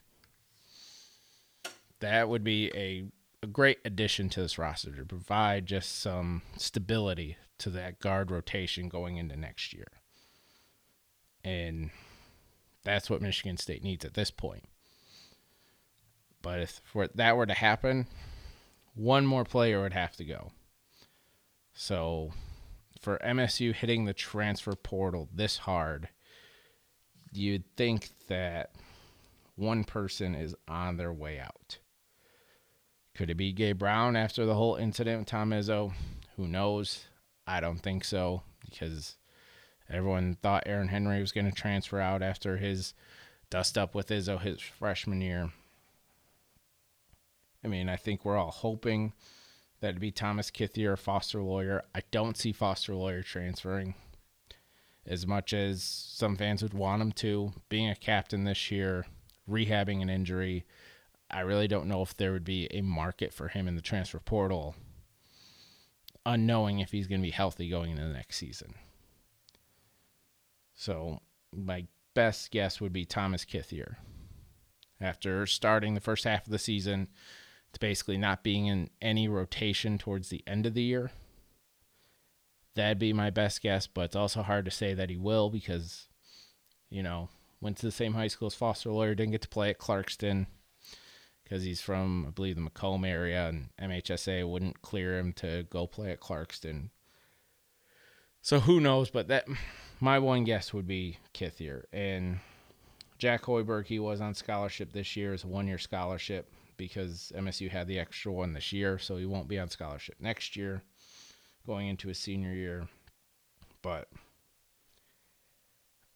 that 2.00 2.28
would 2.28 2.44
be 2.44 2.70
a, 2.74 3.04
a 3.42 3.46
great 3.46 3.78
addition 3.84 4.28
to 4.30 4.40
this 4.40 4.58
roster 4.58 4.92
to 4.92 5.04
provide 5.04 5.66
just 5.66 6.00
some 6.00 6.42
stability 6.56 7.36
to 7.58 7.70
that 7.70 7.98
guard 7.98 8.30
rotation 8.30 8.88
going 8.88 9.16
into 9.16 9.36
next 9.36 9.72
year. 9.72 9.88
And 11.44 11.90
that's 12.84 13.10
what 13.10 13.22
Michigan 13.22 13.56
State 13.56 13.82
needs 13.82 14.04
at 14.04 14.14
this 14.14 14.30
point. 14.30 14.64
But 16.42 16.60
if 16.60 16.80
for 16.84 17.08
that 17.14 17.36
were 17.36 17.46
to 17.46 17.54
happen, 17.54 18.06
one 18.94 19.26
more 19.26 19.44
player 19.44 19.82
would 19.82 19.92
have 19.92 20.16
to 20.16 20.24
go. 20.24 20.52
So 21.74 22.32
for 23.00 23.18
MSU 23.24 23.74
hitting 23.74 24.04
the 24.04 24.14
transfer 24.14 24.74
portal 24.74 25.28
this 25.32 25.58
hard, 25.58 26.08
you'd 27.32 27.64
think 27.76 28.10
that 28.28 28.72
one 29.56 29.84
person 29.84 30.34
is 30.34 30.54
on 30.66 30.96
their 30.96 31.12
way 31.12 31.38
out. 31.38 31.78
Could 33.14 33.30
it 33.30 33.36
be 33.36 33.52
Gabe 33.52 33.78
Brown 33.78 34.14
after 34.14 34.46
the 34.46 34.54
whole 34.54 34.76
incident 34.76 35.18
with 35.18 35.28
Tom 35.28 35.50
Izzo? 35.50 35.92
Who 36.36 36.46
knows? 36.46 37.06
I 37.46 37.60
don't 37.60 37.78
think 37.78 38.04
so 38.04 38.42
because 38.64 39.16
everyone 39.90 40.36
thought 40.40 40.64
Aaron 40.66 40.88
Henry 40.88 41.20
was 41.20 41.32
going 41.32 41.50
to 41.50 41.52
transfer 41.52 41.98
out 41.98 42.22
after 42.22 42.58
his 42.58 42.94
dust 43.50 43.76
up 43.76 43.94
with 43.94 44.08
Izzo 44.08 44.40
his 44.40 44.60
freshman 44.60 45.20
year. 45.20 45.50
I 47.64 47.68
mean, 47.68 47.88
I 47.88 47.96
think 47.96 48.24
we're 48.24 48.36
all 48.36 48.52
hoping 48.52 49.12
that 49.80 49.88
it'd 49.88 50.00
be 50.00 50.12
Thomas 50.12 50.50
Kithier 50.50 50.92
or 50.92 50.96
Foster 50.96 51.42
Loyer. 51.42 51.82
I 51.94 52.02
don't 52.10 52.36
see 52.36 52.52
Foster 52.52 52.94
Loyer 52.94 53.22
transferring 53.22 53.94
as 55.08 55.26
much 55.26 55.52
as 55.52 55.82
some 55.82 56.36
fans 56.36 56.62
would 56.62 56.74
want 56.74 57.02
him 57.02 57.12
to. 57.12 57.52
Being 57.68 57.88
a 57.88 57.96
captain 57.96 58.44
this 58.44 58.70
year, 58.70 59.06
rehabbing 59.50 60.02
an 60.02 60.10
injury, 60.10 60.64
I 61.30 61.40
really 61.40 61.68
don't 61.68 61.88
know 61.88 62.02
if 62.02 62.16
there 62.16 62.32
would 62.32 62.44
be 62.44 62.68
a 62.70 62.82
market 62.82 63.32
for 63.32 63.48
him 63.48 63.66
in 63.66 63.74
the 63.74 63.82
transfer 63.82 64.20
portal 64.20 64.76
unknowing 66.28 66.78
if 66.78 66.92
he's 66.92 67.06
going 67.06 67.20
to 67.20 67.26
be 67.26 67.30
healthy 67.30 67.68
going 67.68 67.90
into 67.90 68.02
the 68.02 68.12
next 68.12 68.36
season. 68.36 68.74
So 70.74 71.20
my 71.52 71.86
best 72.14 72.50
guess 72.50 72.80
would 72.80 72.92
be 72.92 73.04
Thomas 73.04 73.44
Kithier. 73.44 73.96
After 75.00 75.46
starting 75.46 75.94
the 75.94 76.00
first 76.00 76.24
half 76.24 76.44
of 76.44 76.52
the 76.52 76.58
season, 76.58 77.08
to 77.72 77.80
basically 77.80 78.18
not 78.18 78.42
being 78.42 78.66
in 78.66 78.90
any 79.00 79.28
rotation 79.28 79.98
towards 79.98 80.28
the 80.28 80.42
end 80.46 80.66
of 80.66 80.74
the 80.74 80.82
year. 80.82 81.10
That'd 82.78 83.00
be 83.00 83.12
my 83.12 83.30
best 83.30 83.60
guess, 83.60 83.88
but 83.88 84.02
it's 84.02 84.14
also 84.14 84.40
hard 84.40 84.64
to 84.66 84.70
say 84.70 84.94
that 84.94 85.10
he 85.10 85.16
will 85.16 85.50
because, 85.50 86.06
you 86.88 87.02
know, 87.02 87.28
went 87.60 87.76
to 87.78 87.86
the 87.86 87.90
same 87.90 88.14
high 88.14 88.28
school 88.28 88.46
as 88.46 88.54
Foster 88.54 88.92
Loyer, 88.92 89.16
didn't 89.16 89.32
get 89.32 89.42
to 89.42 89.48
play 89.48 89.70
at 89.70 89.80
Clarkston 89.80 90.46
because 91.42 91.64
he's 91.64 91.80
from, 91.80 92.26
I 92.28 92.30
believe, 92.30 92.54
the 92.54 92.60
Macomb 92.60 93.04
area, 93.04 93.48
and 93.48 93.70
MHSA 93.82 94.48
wouldn't 94.48 94.80
clear 94.80 95.18
him 95.18 95.32
to 95.32 95.66
go 95.70 95.88
play 95.88 96.12
at 96.12 96.20
Clarkston. 96.20 96.90
So 98.42 98.60
who 98.60 98.78
knows? 98.78 99.10
But 99.10 99.26
that 99.26 99.48
my 99.98 100.20
one 100.20 100.44
guess 100.44 100.72
would 100.72 100.86
be 100.86 101.18
Kithier 101.34 101.82
and 101.92 102.38
Jack 103.18 103.42
Hoiberg. 103.42 103.86
He 103.86 103.98
was 103.98 104.20
on 104.20 104.34
scholarship 104.34 104.92
this 104.92 105.16
year 105.16 105.32
as 105.34 105.42
a 105.42 105.48
one-year 105.48 105.78
scholarship 105.78 106.48
because 106.76 107.32
MSU 107.36 107.70
had 107.70 107.88
the 107.88 107.98
extra 107.98 108.30
one 108.30 108.52
this 108.52 108.72
year, 108.72 109.00
so 109.00 109.16
he 109.16 109.26
won't 109.26 109.48
be 109.48 109.58
on 109.58 109.68
scholarship 109.68 110.14
next 110.20 110.54
year, 110.54 110.84
going 111.68 111.86
into 111.86 112.08
his 112.08 112.18
senior 112.18 112.52
year. 112.52 112.88
But 113.82 114.08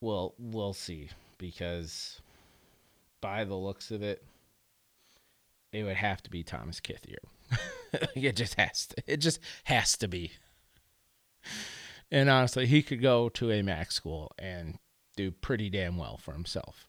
we'll 0.01 0.35
we'll 0.39 0.73
see 0.73 1.11
because 1.39 2.21
by 3.21 3.45
the 3.45 3.55
looks 3.55 3.93
of 3.93 4.03
it, 4.03 4.25
it 5.73 5.85
would 5.85 5.97
have 5.97 6.23
to 6.25 6.31
be 6.31 6.43
Thomas 6.43 6.81
Kithier. 6.81 7.19
it 8.15 8.35
just 8.35 8.55
has 8.55 8.87
to. 8.87 9.03
It 9.07 9.19
just 9.19 9.39
has 9.65 9.97
to 9.99 10.09
be. 10.09 10.33
And 12.11 12.29
honestly, 12.29 12.67
he 12.67 12.83
could 12.83 13.01
go 13.01 13.29
to 13.31 13.51
a 13.53 13.63
MAC 13.63 13.93
school 13.93 14.33
and 14.39 14.79
do 15.17 15.31
pretty 15.31 15.71
damn 15.71 15.97
well 15.97 16.17
for 16.17 16.33
himself. 16.33 16.89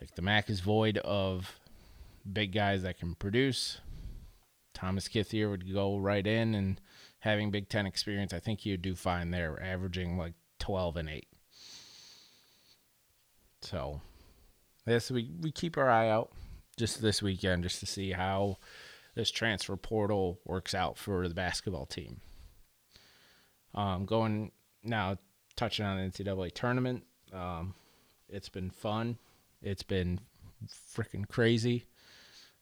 Like 0.00 0.14
the 0.14 0.22
MAC 0.22 0.50
is 0.50 0.60
void 0.60 0.98
of 0.98 1.58
big 2.30 2.52
guys 2.52 2.82
that 2.82 2.98
can 2.98 3.14
produce. 3.14 3.80
Thomas 4.74 5.08
Kithier 5.08 5.50
would 5.50 5.72
go 5.72 5.96
right 5.96 6.26
in 6.26 6.54
and 6.54 6.80
having 7.20 7.50
Big 7.50 7.68
Ten 7.68 7.86
experience, 7.86 8.32
I 8.32 8.40
think 8.40 8.64
you'd 8.64 8.82
do 8.82 8.94
fine 8.94 9.30
there, 9.30 9.60
averaging 9.62 10.16
like 10.16 10.34
12 10.58 10.96
and 10.96 11.08
8. 11.08 11.26
So, 13.62 14.00
yes, 14.86 15.10
we, 15.10 15.32
we 15.40 15.50
keep 15.50 15.76
our 15.76 15.90
eye 15.90 16.08
out 16.08 16.30
just 16.76 17.00
this 17.00 17.22
weekend 17.22 17.62
just 17.62 17.80
to 17.80 17.86
see 17.86 18.12
how 18.12 18.58
this 19.14 19.30
transfer 19.30 19.76
portal 19.76 20.40
works 20.44 20.74
out 20.74 20.98
for 20.98 21.26
the 21.26 21.34
basketball 21.34 21.86
team. 21.86 22.20
Um, 23.74 24.04
going 24.04 24.52
now, 24.84 25.18
touching 25.56 25.84
on 25.84 25.96
the 25.96 26.10
NCAA 26.10 26.52
tournament, 26.52 27.04
um, 27.32 27.74
it's 28.28 28.48
been 28.48 28.70
fun. 28.70 29.18
It's 29.62 29.82
been 29.82 30.20
freaking 30.94 31.26
crazy. 31.28 31.86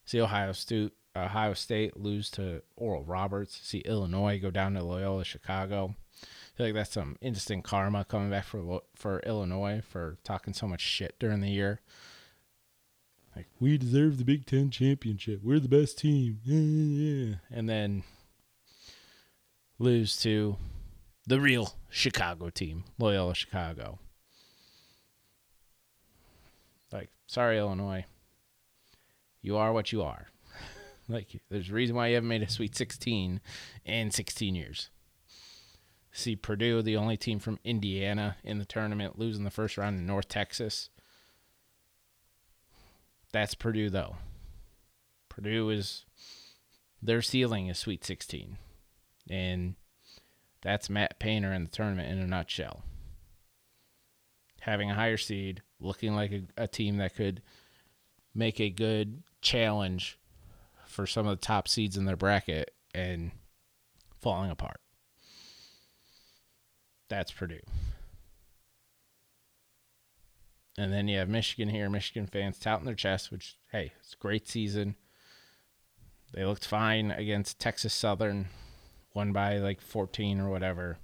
See 0.04 0.20
Ohio 0.20 0.52
State, 0.52 0.92
Ohio 1.16 1.54
State 1.54 1.96
lose 1.96 2.30
to 2.30 2.62
Oral 2.76 3.04
Roberts. 3.04 3.60
See 3.62 3.78
Illinois 3.80 4.40
go 4.40 4.50
down 4.50 4.74
to 4.74 4.82
Loyola 4.82 5.24
Chicago. 5.24 5.94
I 6.22 6.56
feel 6.56 6.66
like 6.66 6.74
that's 6.74 6.92
some 6.92 7.16
interesting 7.20 7.62
karma 7.62 8.04
coming 8.04 8.30
back 8.30 8.44
for 8.44 8.82
for 8.94 9.20
Illinois 9.20 9.82
for 9.86 10.18
talking 10.24 10.54
so 10.54 10.66
much 10.66 10.80
shit 10.80 11.18
during 11.18 11.40
the 11.40 11.50
year. 11.50 11.80
Like 13.36 13.46
we 13.58 13.78
deserve 13.78 14.18
the 14.18 14.24
Big 14.24 14.46
Ten 14.46 14.70
championship. 14.70 15.40
We're 15.42 15.60
the 15.60 15.68
best 15.68 15.98
team. 15.98 16.38
Yeah, 16.44 16.58
yeah. 16.58 17.34
And 17.50 17.68
then 17.68 18.04
lose 19.78 20.16
to 20.22 20.56
the 21.26 21.40
real 21.40 21.74
Chicago 21.88 22.50
team, 22.50 22.84
Loyola 22.98 23.34
Chicago. 23.34 23.98
Like, 26.92 27.10
sorry, 27.26 27.58
Illinois. 27.58 28.04
You 29.42 29.56
are 29.56 29.72
what 29.72 29.90
you 29.90 30.02
are. 30.02 30.28
Like, 31.08 31.40
there's 31.50 31.70
a 31.70 31.74
reason 31.74 31.96
why 31.96 32.08
you 32.08 32.14
haven't 32.14 32.28
made 32.28 32.42
a 32.42 32.50
Sweet 32.50 32.74
16 32.76 33.40
in 33.84 34.10
16 34.10 34.54
years. 34.54 34.90
See 36.12 36.36
Purdue, 36.36 36.80
the 36.80 36.96
only 36.96 37.16
team 37.16 37.38
from 37.38 37.58
Indiana 37.64 38.36
in 38.44 38.58
the 38.58 38.64
tournament, 38.64 39.18
losing 39.18 39.44
the 39.44 39.50
first 39.50 39.76
round 39.76 39.98
in 39.98 40.06
North 40.06 40.28
Texas. 40.28 40.90
That's 43.32 43.54
Purdue, 43.54 43.90
though. 43.90 44.16
Purdue 45.28 45.70
is 45.70 46.04
their 47.02 47.20
ceiling 47.20 47.66
is 47.66 47.78
Sweet 47.78 48.04
16, 48.04 48.56
and 49.28 49.74
that's 50.62 50.88
Matt 50.88 51.18
Painter 51.18 51.52
in 51.52 51.64
the 51.64 51.70
tournament 51.70 52.10
in 52.10 52.18
a 52.18 52.26
nutshell. 52.26 52.84
Having 54.60 54.92
a 54.92 54.94
higher 54.94 55.16
seed, 55.16 55.62
looking 55.80 56.14
like 56.14 56.30
a, 56.30 56.42
a 56.56 56.68
team 56.68 56.96
that 56.98 57.16
could 57.16 57.42
make 58.34 58.60
a 58.60 58.70
good 58.70 59.22
challenge 59.42 60.18
for 60.94 61.06
some 61.06 61.26
of 61.26 61.38
the 61.38 61.44
top 61.44 61.66
seeds 61.66 61.96
in 61.96 62.04
their 62.04 62.16
bracket, 62.16 62.70
and 62.94 63.32
falling 64.20 64.50
apart. 64.50 64.80
That's 67.08 67.32
Purdue. 67.32 67.60
And 70.78 70.92
then 70.92 71.08
you 71.08 71.18
have 71.18 71.28
Michigan 71.28 71.68
here, 71.68 71.90
Michigan 71.90 72.26
fans 72.26 72.58
touting 72.58 72.86
their 72.86 72.94
chest, 72.94 73.30
which, 73.30 73.56
hey, 73.70 73.92
it's 74.00 74.14
a 74.14 74.22
great 74.22 74.48
season. 74.48 74.96
They 76.32 76.44
looked 76.44 76.66
fine 76.66 77.10
against 77.10 77.60
Texas 77.60 77.94
Southern, 77.94 78.48
won 79.14 79.32
by 79.32 79.58
like 79.58 79.80
14 79.80 80.40
or 80.40 80.48
whatever. 80.48 80.98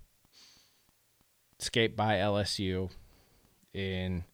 Escaped 1.61 1.97
by 1.97 2.15
LSU 2.15 2.91
in 3.73 4.25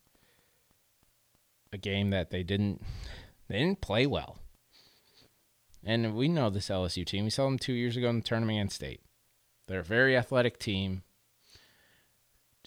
a 1.73 1.77
game 1.77 2.11
that 2.11 2.31
they 2.31 2.43
didn't 2.43 2.83
they 3.49 3.59
didn't 3.59 3.81
play 3.81 4.07
well. 4.07 4.39
And 5.87 6.16
we 6.16 6.26
know 6.26 6.50
this 6.50 6.69
LSU 6.69 7.07
team. 7.07 7.25
We 7.25 7.31
saw 7.31 7.45
them 7.45 7.61
two 7.61 7.73
years 7.73 7.97
ago 7.97 8.11
in 8.11 8.16
the 8.16 8.23
tournament 8.23 8.59
against 8.59 8.75
State. 8.75 9.00
They're 9.69 9.81
a 9.81 9.85
very 9.85 10.16
athletic 10.16 10.59
team. 10.59 11.05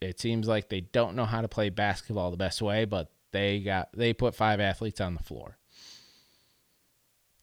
It 0.02 0.22
seems 0.22 0.48
like 0.48 0.70
they 0.70 0.80
don't 0.80 1.18
know 1.18 1.26
how 1.26 1.42
to 1.42 1.50
play 1.50 1.70
basketball 1.70 2.32
the 2.32 2.38
best 2.38 2.62
way, 2.62 2.86
but 2.86 3.12
they 3.32 3.60
got 3.60 3.90
they 3.94 4.14
put 4.14 4.34
five 4.34 4.62
athletes 4.62 5.02
on 5.02 5.16
the 5.16 5.24
floor. 5.24 5.58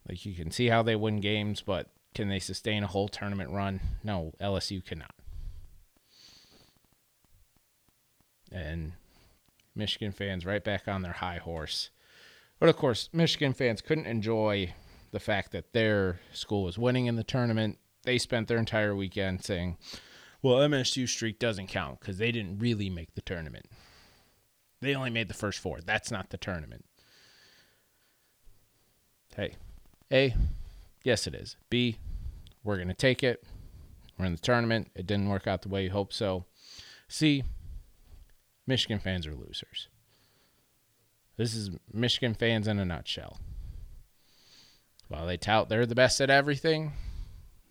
Like 0.09 0.25
you 0.25 0.35
can 0.35 0.51
see 0.51 0.69
how 0.69 0.83
they 0.83 0.97
win 0.97 1.21
games, 1.21 1.61
but 1.61 1.91
can 2.15 2.29
they 2.29 2.39
sustain 2.39 2.83
a 2.83 2.87
whole 2.87 3.09
tournament 3.09 3.51
run? 3.51 3.81
No, 4.03 4.33
LSU 4.41 4.83
cannot. 4.83 5.15
And 8.51 8.93
Michigan 9.75 10.13
fans 10.13 10.47
right 10.47 10.65
back 10.65 10.89
on 10.89 11.03
their 11.03 11.13
high 11.13 11.37
horse. 11.37 11.91
But 12.59 12.71
of 12.71 12.77
course, 12.77 13.11
Michigan 13.13 13.53
fans 13.53 13.83
couldn't 13.83 14.07
enjoy 14.07 14.73
the 15.17 15.21
fact 15.21 15.51
that 15.53 15.73
their 15.73 16.21
school 16.35 16.63
was 16.63 16.77
winning 16.77 17.07
in 17.07 17.17
the 17.17 17.25
tournament. 17.25 17.79
They 18.03 18.19
spent 18.19 18.49
their 18.49 18.59
entire 18.59 18.95
weekend 18.95 19.43
saying, 19.43 19.79
well, 20.43 20.57
MSU 20.57 21.09
streak 21.09 21.39
doesn't 21.39 21.69
count 21.69 22.01
because 22.01 22.19
they 22.19 22.31
didn't 22.31 22.59
really 22.59 22.91
make 22.91 23.15
the 23.15 23.23
tournament. 23.23 23.65
They 24.83 24.95
only 24.95 25.09
made 25.09 25.29
the 25.29 25.35
first 25.35 25.59
four. 25.59 25.79
That's 25.81 26.11
not 26.11 26.29
the 26.29 26.37
tournament. 26.37 26.85
Hey, 29.35 29.55
A, 30.13 30.35
yes, 31.03 31.27
it 31.27 31.35
is. 31.35 31.57
B, 31.71 31.97
we're 32.63 32.77
going 32.77 32.89
to 32.89 32.95
take 32.95 33.23
it. 33.23 33.43
We're 34.19 34.27
in 34.27 34.33
the 34.33 34.39
tournament. 34.39 34.91
It 34.95 35.07
didn't 35.07 35.31
work 35.31 35.47
out 35.47 35.63
the 35.63 35.71
way 35.71 35.85
you 35.85 35.91
hoped 35.93 36.13
so. 36.13 36.45
C, 37.09 37.43
Michigan 38.67 38.99
fans 38.99 39.27
are 39.27 39.35
losers. 39.35 39.89
This 41.39 41.55
is 41.55 41.71
Michigan 41.91 42.35
fans 42.35 42.69
in 42.69 42.79
a 42.79 42.85
nutshell. 42.85 43.39
While 45.09 45.27
they 45.27 45.37
tout 45.37 45.69
they're 45.69 45.87
the 45.87 45.95
best 45.95 46.21
at 46.21 46.31
everything, 46.31 46.93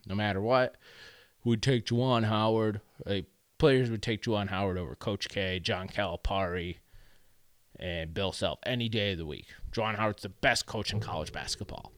no 0.08 0.16
matter 0.16 0.42
what, 0.42 0.76
would 1.44 1.62
take 1.62 1.86
Juwan 1.86 2.26
Howard. 2.26 2.82
Like, 3.06 3.26
players 3.58 3.90
would 3.90 4.02
take 4.02 4.24
Juwan 4.24 4.50
Howard 4.50 4.78
over 4.78 4.96
Coach 4.96 5.28
K, 5.30 5.60
John 5.60 5.88
Calipari, 5.88 6.78
and 7.80 8.14
Bill 8.14 8.32
Self 8.32 8.60
any 8.66 8.90
day 8.90 9.12
of 9.12 9.18
the 9.18 9.26
week. 9.26 9.48
Juwan 9.72 9.96
Howard's 9.96 10.24
the 10.24 10.30
best 10.30 10.66
coach 10.66 10.94
in 10.94 11.00
college 11.00 11.32
basketball. 11.32 11.92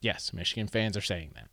Yes, 0.00 0.32
Michigan 0.32 0.68
fans 0.68 0.96
are 0.96 1.02
saying 1.02 1.32
that. 1.34 1.48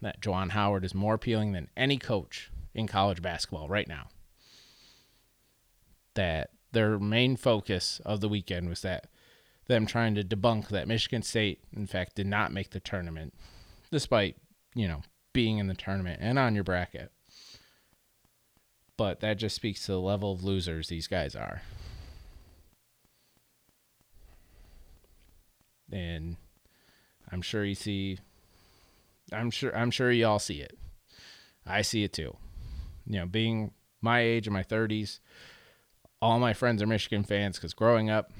That 0.00 0.20
Juwan 0.20 0.50
Howard 0.50 0.84
is 0.84 0.94
more 0.94 1.14
appealing 1.14 1.52
than 1.52 1.70
any 1.76 1.96
coach 1.96 2.50
in 2.74 2.86
college 2.86 3.22
basketball 3.22 3.68
right 3.68 3.88
now. 3.88 4.08
That 6.14 6.50
their 6.72 6.98
main 6.98 7.36
focus 7.36 8.00
of 8.04 8.20
the 8.20 8.28
weekend 8.28 8.68
was 8.68 8.82
that 8.82 9.06
them 9.66 9.86
trying 9.86 10.14
to 10.14 10.22
debunk 10.24 10.68
that 10.68 10.88
Michigan 10.88 11.22
State, 11.22 11.60
in 11.74 11.86
fact, 11.86 12.16
did 12.16 12.26
not 12.26 12.52
make 12.52 12.70
the 12.70 12.80
tournament, 12.80 13.34
despite, 13.90 14.36
you 14.74 14.86
know, 14.86 15.02
being 15.32 15.58
in 15.58 15.66
the 15.66 15.74
tournament 15.74 16.20
and 16.22 16.38
on 16.38 16.54
your 16.54 16.64
bracket. 16.64 17.10
But 18.96 19.20
that 19.20 19.38
just 19.38 19.56
speaks 19.56 19.86
to 19.86 19.92
the 19.92 20.00
level 20.00 20.32
of 20.32 20.44
losers 20.44 20.88
these 20.88 21.08
guys 21.08 21.34
are. 21.34 21.62
And 25.92 26.36
I'm 27.30 27.42
sure 27.42 27.64
you 27.64 27.74
see 27.74 28.18
I'm 29.32 29.50
sure 29.50 29.76
I'm 29.76 29.90
sure 29.90 30.10
you 30.10 30.26
all 30.26 30.38
see 30.38 30.60
it. 30.60 30.78
I 31.66 31.82
see 31.82 32.04
it 32.04 32.12
too. 32.12 32.36
You 33.06 33.20
know, 33.20 33.26
being 33.26 33.72
my 34.00 34.20
age 34.20 34.46
in 34.46 34.52
my 34.52 34.62
30s, 34.62 35.18
all 36.20 36.38
my 36.38 36.52
friends 36.52 36.82
are 36.82 36.86
Michigan 36.86 37.24
fans 37.24 37.58
cuz 37.58 37.74
growing 37.74 38.10
up 38.10 38.30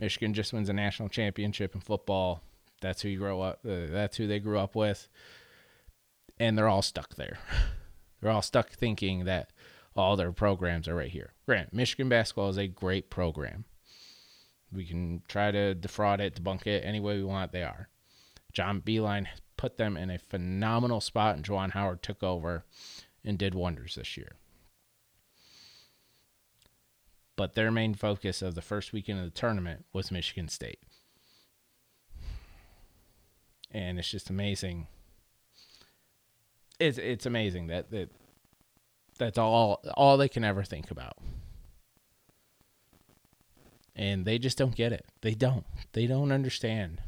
Michigan 0.00 0.32
just 0.32 0.54
wins 0.54 0.70
a 0.70 0.72
national 0.72 1.10
championship 1.10 1.74
in 1.74 1.82
football. 1.82 2.42
That's 2.80 3.02
who 3.02 3.10
you 3.10 3.18
grow 3.18 3.42
up. 3.42 3.60
Uh, 3.64 3.86
that's 3.90 4.16
who 4.16 4.26
they 4.26 4.40
grew 4.40 4.58
up 4.58 4.74
with, 4.74 5.08
and 6.38 6.56
they're 6.56 6.68
all 6.68 6.80
stuck 6.80 7.16
there. 7.16 7.38
they're 8.20 8.30
all 8.30 8.40
stuck 8.40 8.70
thinking 8.70 9.26
that 9.26 9.52
all 9.94 10.16
their 10.16 10.32
programs 10.32 10.88
are 10.88 10.94
right 10.94 11.10
here. 11.10 11.34
Grant, 11.46 11.74
Michigan 11.74 12.08
basketball 12.08 12.48
is 12.48 12.56
a 12.56 12.66
great 12.66 13.10
program. 13.10 13.66
We 14.72 14.86
can 14.86 15.22
try 15.28 15.50
to 15.50 15.74
defraud 15.74 16.20
it, 16.20 16.42
debunk 16.42 16.66
it 16.66 16.82
any 16.84 17.00
way 17.00 17.18
we 17.18 17.24
want. 17.24 17.52
They 17.52 17.62
are. 17.62 17.90
John 18.54 18.80
Beilein 18.80 19.26
put 19.58 19.76
them 19.76 19.98
in 19.98 20.08
a 20.08 20.18
phenomenal 20.18 21.02
spot, 21.02 21.36
and 21.36 21.44
Juwan 21.44 21.72
Howard 21.72 22.02
took 22.02 22.22
over 22.22 22.64
and 23.22 23.36
did 23.36 23.54
wonders 23.54 23.96
this 23.96 24.16
year 24.16 24.36
but 27.40 27.54
their 27.54 27.70
main 27.70 27.94
focus 27.94 28.42
of 28.42 28.54
the 28.54 28.60
first 28.60 28.92
weekend 28.92 29.18
of 29.18 29.24
the 29.24 29.30
tournament 29.30 29.86
was 29.94 30.10
Michigan 30.10 30.46
State. 30.46 30.78
And 33.70 33.98
it's 33.98 34.10
just 34.10 34.28
amazing. 34.28 34.88
It's 36.78 36.98
it's 36.98 37.24
amazing 37.24 37.68
that, 37.68 37.90
that 37.92 38.10
that's 39.16 39.38
all 39.38 39.82
all 39.94 40.18
they 40.18 40.28
can 40.28 40.44
ever 40.44 40.62
think 40.64 40.90
about. 40.90 41.14
And 43.96 44.26
they 44.26 44.38
just 44.38 44.58
don't 44.58 44.76
get 44.76 44.92
it. 44.92 45.06
They 45.22 45.32
don't. 45.32 45.64
They 45.94 46.06
don't 46.06 46.32
understand 46.32 47.00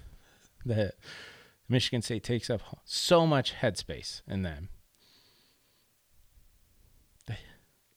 that 0.66 0.96
Michigan 1.70 2.02
State 2.02 2.22
takes 2.22 2.50
up 2.50 2.60
so 2.84 3.26
much 3.26 3.54
headspace 3.54 4.20
in 4.28 4.42
them 4.42 4.68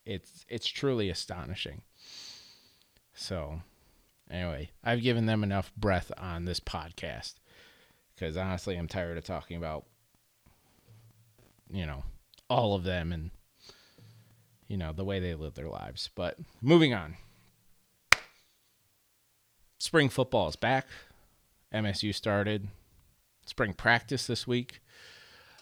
it's 0.05 0.45
it's 0.49 0.67
truly 0.67 1.09
astonishing. 1.09 1.81
So, 3.13 3.61
anyway, 4.29 4.71
I've 4.83 5.01
given 5.01 5.25
them 5.25 5.43
enough 5.43 5.71
breath 5.75 6.11
on 6.17 6.45
this 6.45 6.59
podcast 6.59 7.35
because 8.15 8.37
honestly, 8.37 8.75
I'm 8.75 8.87
tired 8.87 9.17
of 9.17 9.23
talking 9.23 9.57
about 9.57 9.85
you 11.71 11.85
know 11.85 12.03
all 12.49 12.75
of 12.75 12.83
them 12.83 13.11
and 13.11 13.31
you 14.67 14.77
know 14.77 14.93
the 14.93 15.05
way 15.05 15.19
they 15.19 15.35
live 15.35 15.55
their 15.55 15.69
lives. 15.69 16.09
But 16.15 16.37
moving 16.61 16.93
on, 16.93 17.15
spring 19.77 20.09
football 20.09 20.47
is 20.49 20.55
back. 20.55 20.87
MSU 21.73 22.13
started 22.13 22.67
spring 23.45 23.73
practice 23.73 24.27
this 24.27 24.45
week. 24.47 24.81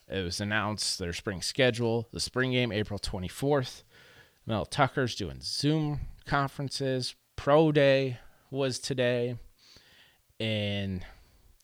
It 0.08 0.23
was 0.23 0.41
announced 0.41 0.99
their 0.99 1.13
spring 1.13 1.41
schedule. 1.41 2.08
The 2.12 2.19
spring 2.19 2.51
game 2.51 2.71
April 2.71 2.99
24th. 2.99 3.84
Mel 4.51 4.65
Tucker's 4.65 5.15
doing 5.15 5.37
Zoom 5.41 6.01
conferences. 6.25 7.15
Pro 7.37 7.71
Day 7.71 8.17
was 8.49 8.79
today, 8.79 9.37
and 10.41 11.05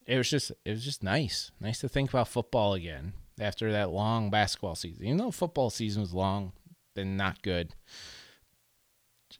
it 0.06 0.16
was 0.16 0.30
just 0.30 0.54
it 0.64 0.70
was 0.70 0.86
just 0.86 1.04
nice, 1.04 1.52
nice 1.60 1.82
to 1.82 1.90
think 1.90 2.12
about 2.12 2.30
football 2.30 2.76
again 2.76 3.12
after 3.42 3.74
that 3.74 3.90
long 3.90 4.30
basketball 4.30 4.74
season. 4.74 5.04
Even 5.04 5.18
though 5.18 5.32
football 5.32 5.70
season 5.70 6.02
was 6.02 6.14
long 6.14 6.54
and 6.96 7.18
not 7.18 7.42
good, 7.42 7.76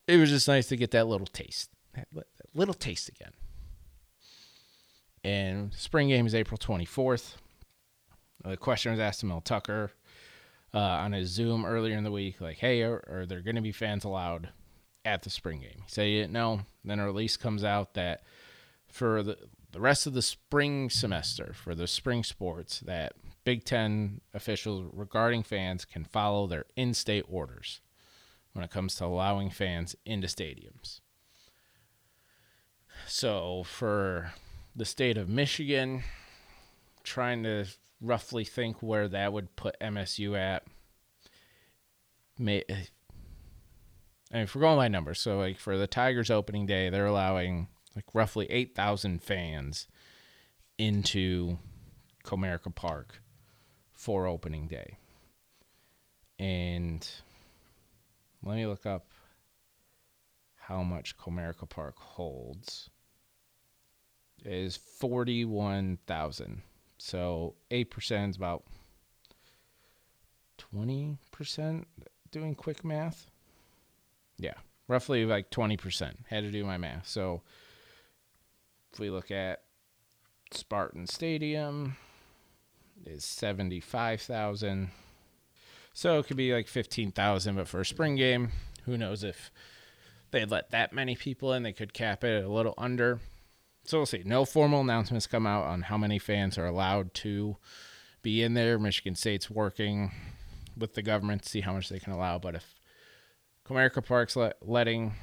it 0.10 0.18
was 0.18 0.30
just 0.30 0.50
nice 0.50 0.68
to 0.68 0.76
get 0.76 0.92
that 0.92 1.08
little 1.08 1.26
taste, 1.26 1.70
that 1.94 2.10
little 2.54 2.74
taste 2.74 3.08
again. 3.08 3.32
And 5.24 5.74
spring 5.74 6.10
game 6.10 6.28
is 6.28 6.36
April 6.36 6.58
24th. 6.58 7.36
The 8.44 8.58
question 8.58 8.92
was 8.92 9.00
asked 9.00 9.22
to 9.22 9.26
Mel 9.26 9.40
Tucker 9.40 9.92
uh, 10.78 11.00
on 11.02 11.12
his 11.12 11.30
Zoom 11.30 11.66
earlier 11.66 11.98
in 11.98 12.04
the 12.04 12.12
week, 12.12 12.40
like, 12.40 12.58
hey, 12.58 12.84
are, 12.84 13.04
are 13.10 13.26
there 13.26 13.42
going 13.42 13.56
to 13.56 13.64
be 13.64 13.72
fans 13.72 14.04
allowed 14.04 14.50
at 15.04 15.24
the 15.24 15.30
spring 15.32 15.62
game? 15.62 15.82
He 15.84 15.90
said 15.90 16.06
he 16.06 16.20
didn't 16.20 16.34
know. 16.34 16.62
Then 16.86 17.00
a 17.00 17.06
release 17.08 17.36
comes 17.36 17.64
out 17.64 17.96
that 17.96 18.22
for 18.88 19.24
the, 19.24 19.38
the 19.72 19.80
rest 19.80 20.06
of 20.06 20.14
the 20.14 20.22
spring 20.22 20.92
semester, 20.92 21.56
for 21.56 21.74
the 21.74 21.88
spring 21.88 22.24
sports, 22.24 22.80
that 22.82 23.14
Big 23.44 23.66
Ten 23.66 24.22
officials 24.36 24.92
regarding 24.94 25.42
fans 25.42 25.84
can 25.84 26.04
follow 26.04 26.46
their 26.46 26.66
in 26.76 26.94
state 26.94 27.26
orders 27.28 27.82
when 28.54 28.64
it 28.64 28.70
comes 28.70 28.94
to 28.96 29.06
allowing 29.06 29.50
fans 29.50 29.96
into 30.06 30.28
stadiums. 30.28 31.00
So 33.08 33.64
for 33.64 34.34
the 34.76 34.86
state 34.86 35.18
of 35.18 35.28
Michigan, 35.28 36.04
trying 37.04 37.42
to 37.44 37.66
roughly 38.02 38.44
think 38.44 38.82
where 38.82 39.08
that 39.08 39.34
would 39.34 39.56
put 39.56 39.80
MSU 39.80 40.38
at. 40.38 40.64
May, 42.38 42.64
eh, 42.70 42.84
I 44.32 44.38
mean, 44.38 44.48
we're 44.54 44.62
going 44.62 44.78
by 44.78 44.88
numbers, 44.88 45.20
so 45.20 45.40
like 45.40 45.58
for 45.60 45.78
the 45.78 45.88
Tigers 45.88 46.30
opening 46.30 46.66
day, 46.66 46.90
they're 46.90 47.06
allowing 47.06 47.68
like 47.96 48.06
roughly 48.14 48.46
8,000 48.52 49.24
fans 49.24 49.88
into 50.78 51.58
Comerica 52.24 52.74
Park 52.74 53.22
for 53.94 54.28
opening 54.28 54.68
day. 54.68 54.98
And 56.38 57.08
let 58.44 58.58
me 58.58 58.68
look 58.68 58.86
up 58.86 59.08
how 60.56 60.84
much 60.84 61.18
Comerica 61.18 61.68
Park 61.68 61.96
holds. 61.98 62.90
It 64.46 64.54
is 64.54 64.78
41,000. 64.78 66.62
So 66.98 67.56
8% 67.72 68.30
is 68.30 68.36
about 68.36 68.64
20% 70.74 71.86
doing 72.32 72.56
quick 72.56 72.84
math. 72.84 73.30
Yeah, 74.38 74.56
roughly 74.88 75.26
like 75.26 75.50
20%. 75.52 76.14
Had 76.28 76.44
to 76.44 76.52
do 76.52 76.66
my 76.66 76.78
math. 76.78 77.08
So 77.08 77.42
if 78.92 79.00
we 79.00 79.10
look 79.10 79.32
at 79.32 79.64
Spartan 80.52 81.08
Stadium 81.08 81.98
is 83.06 83.24
75,000. 83.26 84.90
So 85.94 86.20
it 86.20 86.28
could 86.28 86.38
be 86.38 86.54
like 86.54 86.68
15,000 86.68 87.56
but 87.56 87.68
for 87.68 87.82
a 87.82 87.86
spring 87.86 88.16
game, 88.16 88.52
who 88.86 88.98
knows 88.98 89.24
if 89.24 89.52
they 90.32 90.46
let 90.46 90.72
that 90.72 90.94
many 90.94 91.16
people 91.16 91.54
in, 91.54 91.64
they 91.64 91.74
could 91.74 91.94
cap 91.94 92.24
it 92.24 92.44
a 92.44 92.50
little 92.50 92.74
under. 92.78 93.20
So 93.88 94.00
we'll 94.00 94.06
see. 94.06 94.24
No 94.26 94.44
formal 94.44 94.82
announcements 94.82 95.28
come 95.28 95.48
out 95.48 95.64
on 95.64 95.84
how 95.84 95.98
many 95.98 96.20
fans 96.20 96.58
are 96.58 96.66
allowed 96.66 97.14
to 97.16 97.56
be 98.22 98.44
in 98.44 98.54
there. 98.54 98.78
Michigan 98.78 99.16
State's 99.16 99.50
working 99.50 100.12
with 100.76 100.94
the 100.94 101.02
government 101.02 101.44
to 101.44 101.50
see 101.50 101.62
how 101.62 101.72
much 101.72 101.88
they 101.88 101.98
can 101.98 102.12
allow. 102.12 102.38
But 102.38 102.56
if 102.56 102.76
Comerica 103.66 104.06
Park's 104.06 104.36
let, 104.36 104.58
letting 104.62 105.14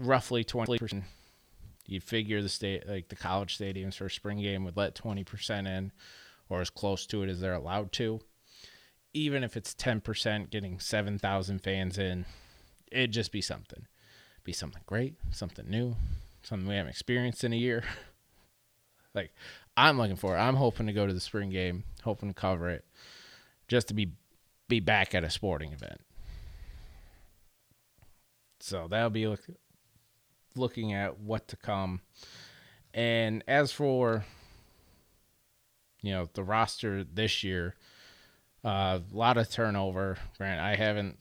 roughly 0.00 0.42
20%, 0.42 1.04
you'd 1.86 2.02
figure 2.02 2.42
the 2.42 2.48
state, 2.48 2.88
like 2.88 3.10
the 3.10 3.16
college 3.16 3.56
stadiums 3.56 3.94
for 3.94 4.06
a 4.06 4.10
spring 4.10 4.42
game, 4.42 4.64
would 4.64 4.76
let 4.76 4.96
20% 4.96 5.68
in 5.68 5.92
or 6.48 6.60
as 6.60 6.70
close 6.70 7.06
to 7.06 7.22
it 7.22 7.28
as 7.28 7.40
they're 7.40 7.54
allowed 7.54 7.92
to. 7.92 8.18
Even 9.12 9.44
if 9.44 9.56
it's 9.56 9.72
10% 9.72 10.50
getting 10.50 10.80
7,000 10.80 11.60
fans 11.60 11.96
in, 11.96 12.26
it'd 12.90 13.12
just 13.12 13.30
be 13.30 13.40
something. 13.40 13.86
Be 14.42 14.52
something 14.52 14.82
great, 14.84 15.14
something 15.30 15.70
new, 15.70 15.94
something 16.44 16.68
we 16.68 16.76
haven't 16.76 16.90
experienced 16.90 17.44
in 17.44 17.52
a 17.52 17.56
year. 17.56 17.84
like 19.14 19.32
I'm 19.76 19.98
looking 19.98 20.16
for. 20.16 20.36
I'm 20.36 20.56
hoping 20.56 20.86
to 20.86 20.92
go 20.92 21.06
to 21.06 21.12
the 21.12 21.20
spring 21.20 21.50
game, 21.50 21.84
hoping 22.02 22.28
to 22.28 22.34
cover 22.34 22.68
it, 22.70 22.84
just 23.68 23.88
to 23.88 23.94
be 23.94 24.12
be 24.68 24.80
back 24.80 25.14
at 25.14 25.24
a 25.24 25.30
sporting 25.30 25.72
event. 25.72 26.00
So 28.60 28.86
that'll 28.88 29.10
be 29.10 29.26
look, 29.26 29.42
looking 30.56 30.94
at 30.94 31.20
what 31.20 31.48
to 31.48 31.56
come. 31.56 32.00
And 32.94 33.42
as 33.48 33.72
for 33.72 34.24
you 36.02 36.12
know 36.12 36.28
the 36.34 36.44
roster 36.44 37.04
this 37.04 37.42
year, 37.42 37.74
uh, 38.64 39.00
a 39.12 39.16
lot 39.16 39.36
of 39.36 39.50
turnover. 39.50 40.18
Grant, 40.38 40.60
I 40.60 40.76
haven't 40.76 41.18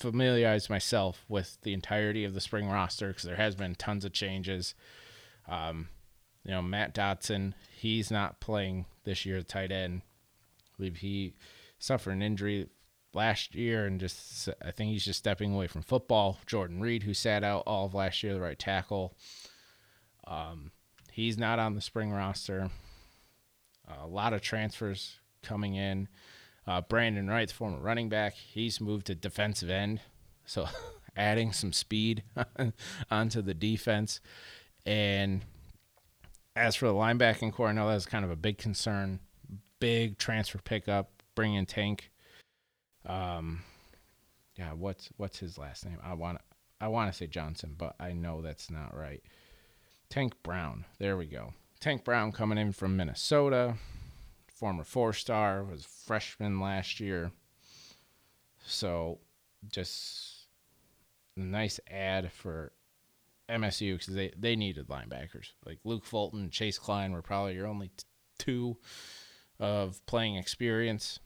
familiarized 0.00 0.70
myself 0.70 1.24
with 1.28 1.58
the 1.62 1.72
entirety 1.72 2.24
of 2.24 2.34
the 2.34 2.40
spring 2.40 2.68
roster 2.68 3.08
because 3.08 3.24
there 3.24 3.36
has 3.36 3.54
been 3.54 3.74
tons 3.74 4.04
of 4.04 4.12
changes. 4.12 4.74
Um, 5.48 5.88
you 6.44 6.50
know, 6.50 6.62
Matt 6.62 6.94
Dotson, 6.94 7.52
he's 7.76 8.10
not 8.10 8.40
playing 8.40 8.86
this 9.04 9.26
year 9.26 9.42
tight 9.42 9.70
end. 9.70 10.02
I 10.58 10.76
believe 10.78 10.96
he 10.96 11.34
suffered 11.78 12.12
an 12.12 12.22
injury 12.22 12.68
last 13.12 13.54
year 13.54 13.86
and 13.86 14.00
just 14.00 14.48
I 14.64 14.70
think 14.70 14.90
he's 14.92 15.04
just 15.04 15.18
stepping 15.18 15.52
away 15.52 15.66
from 15.66 15.82
football. 15.82 16.38
Jordan 16.46 16.80
Reid, 16.80 17.02
who 17.02 17.14
sat 17.14 17.44
out 17.44 17.64
all 17.66 17.86
of 17.86 17.94
last 17.94 18.22
year, 18.22 18.34
the 18.34 18.40
right 18.40 18.58
tackle. 18.58 19.14
Um, 20.26 20.72
he's 21.12 21.36
not 21.36 21.58
on 21.58 21.74
the 21.74 21.80
spring 21.80 22.10
roster. 22.10 22.70
A 24.02 24.06
lot 24.06 24.32
of 24.32 24.40
transfers 24.40 25.18
coming 25.42 25.74
in. 25.74 26.08
Uh, 26.70 26.80
Brandon 26.80 27.26
Wright, 27.26 27.48
the 27.48 27.54
former 27.54 27.80
running 27.80 28.08
back, 28.08 28.34
he's 28.34 28.80
moved 28.80 29.08
to 29.08 29.14
defensive 29.16 29.70
end, 29.70 30.02
so 30.46 30.68
adding 31.16 31.50
some 31.50 31.72
speed 31.72 32.22
onto 33.10 33.42
the 33.42 33.54
defense. 33.54 34.20
And 34.86 35.42
as 36.54 36.76
for 36.76 36.86
the 36.86 36.94
linebacking 36.94 37.52
corps, 37.52 37.70
I 37.70 37.72
know 37.72 37.88
that's 37.88 38.06
kind 38.06 38.24
of 38.24 38.30
a 38.30 38.36
big 38.36 38.56
concern. 38.56 39.18
Big 39.80 40.16
transfer 40.16 40.58
pickup, 40.58 41.10
bring 41.34 41.54
in 41.54 41.66
Tank. 41.66 42.12
Um, 43.04 43.64
yeah, 44.54 44.72
what's 44.72 45.08
what's 45.16 45.40
his 45.40 45.58
last 45.58 45.84
name? 45.84 45.98
I 46.04 46.14
want 46.14 46.38
I 46.80 46.86
want 46.86 47.10
to 47.10 47.18
say 47.18 47.26
Johnson, 47.26 47.74
but 47.76 47.96
I 47.98 48.12
know 48.12 48.42
that's 48.42 48.70
not 48.70 48.96
right. 48.96 49.24
Tank 50.08 50.34
Brown. 50.44 50.84
There 51.00 51.16
we 51.16 51.26
go. 51.26 51.52
Tank 51.80 52.04
Brown 52.04 52.30
coming 52.30 52.58
in 52.58 52.70
from 52.70 52.96
Minnesota 52.96 53.74
former 54.60 54.84
four 54.84 55.14
star, 55.14 55.64
was 55.64 55.86
freshman 55.86 56.60
last 56.60 57.00
year. 57.00 57.32
So 58.66 59.20
just 59.72 60.48
a 61.34 61.40
nice 61.40 61.80
ad 61.90 62.30
for 62.30 62.72
MSU 63.48 63.94
because 63.94 64.14
they, 64.14 64.32
they 64.38 64.56
needed 64.56 64.86
linebackers. 64.86 65.52
Like 65.64 65.78
Luke 65.82 66.04
Fulton, 66.04 66.50
Chase 66.50 66.78
Kline 66.78 67.12
were 67.12 67.22
probably 67.22 67.54
your 67.54 67.66
only 67.66 67.88
t- 67.88 68.04
two 68.38 68.76
of 69.58 70.04
playing 70.04 70.36
experience. 70.36 71.20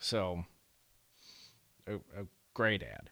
So 0.00 0.44
a, 1.86 1.94
a 1.94 2.26
great 2.52 2.82
ad. 2.82 3.08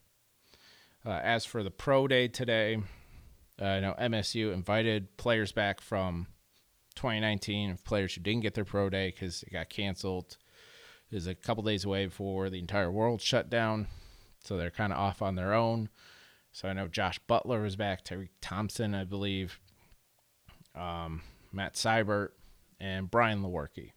Uh, 1.06 1.20
as 1.22 1.46
for 1.46 1.62
the 1.62 1.70
pro 1.70 2.06
day 2.06 2.28
today, 2.28 2.76
uh, 3.58 3.64
I 3.64 3.80
know 3.80 3.94
MSU 3.98 4.52
invited 4.52 5.16
players 5.16 5.52
back 5.52 5.80
from 5.80 6.26
2019 7.00 7.70
of 7.70 7.84
players 7.84 8.14
who 8.14 8.20
didn't 8.20 8.42
get 8.42 8.52
their 8.52 8.64
pro 8.64 8.90
day 8.90 9.10
because 9.10 9.42
it 9.42 9.52
got 9.52 9.70
canceled. 9.70 10.36
Is 11.10 11.26
a 11.26 11.34
couple 11.34 11.64
days 11.64 11.84
away 11.84 12.04
before 12.04 12.50
the 12.50 12.60
entire 12.60 12.90
world 12.90 13.20
shut 13.20 13.50
down, 13.50 13.88
so 14.44 14.56
they're 14.56 14.70
kind 14.70 14.92
of 14.92 14.98
off 14.98 15.22
on 15.22 15.34
their 15.34 15.52
own. 15.54 15.88
So 16.52 16.68
I 16.68 16.72
know 16.72 16.86
Josh 16.86 17.18
Butler 17.26 17.62
was 17.62 17.74
back, 17.74 18.04
Terry 18.04 18.30
Thompson, 18.40 18.94
I 18.94 19.02
believe, 19.02 19.58
um, 20.76 21.22
Matt 21.52 21.74
Seybert, 21.74 22.28
and 22.78 23.10
Brian 23.10 23.42
Lewerke. 23.42 23.90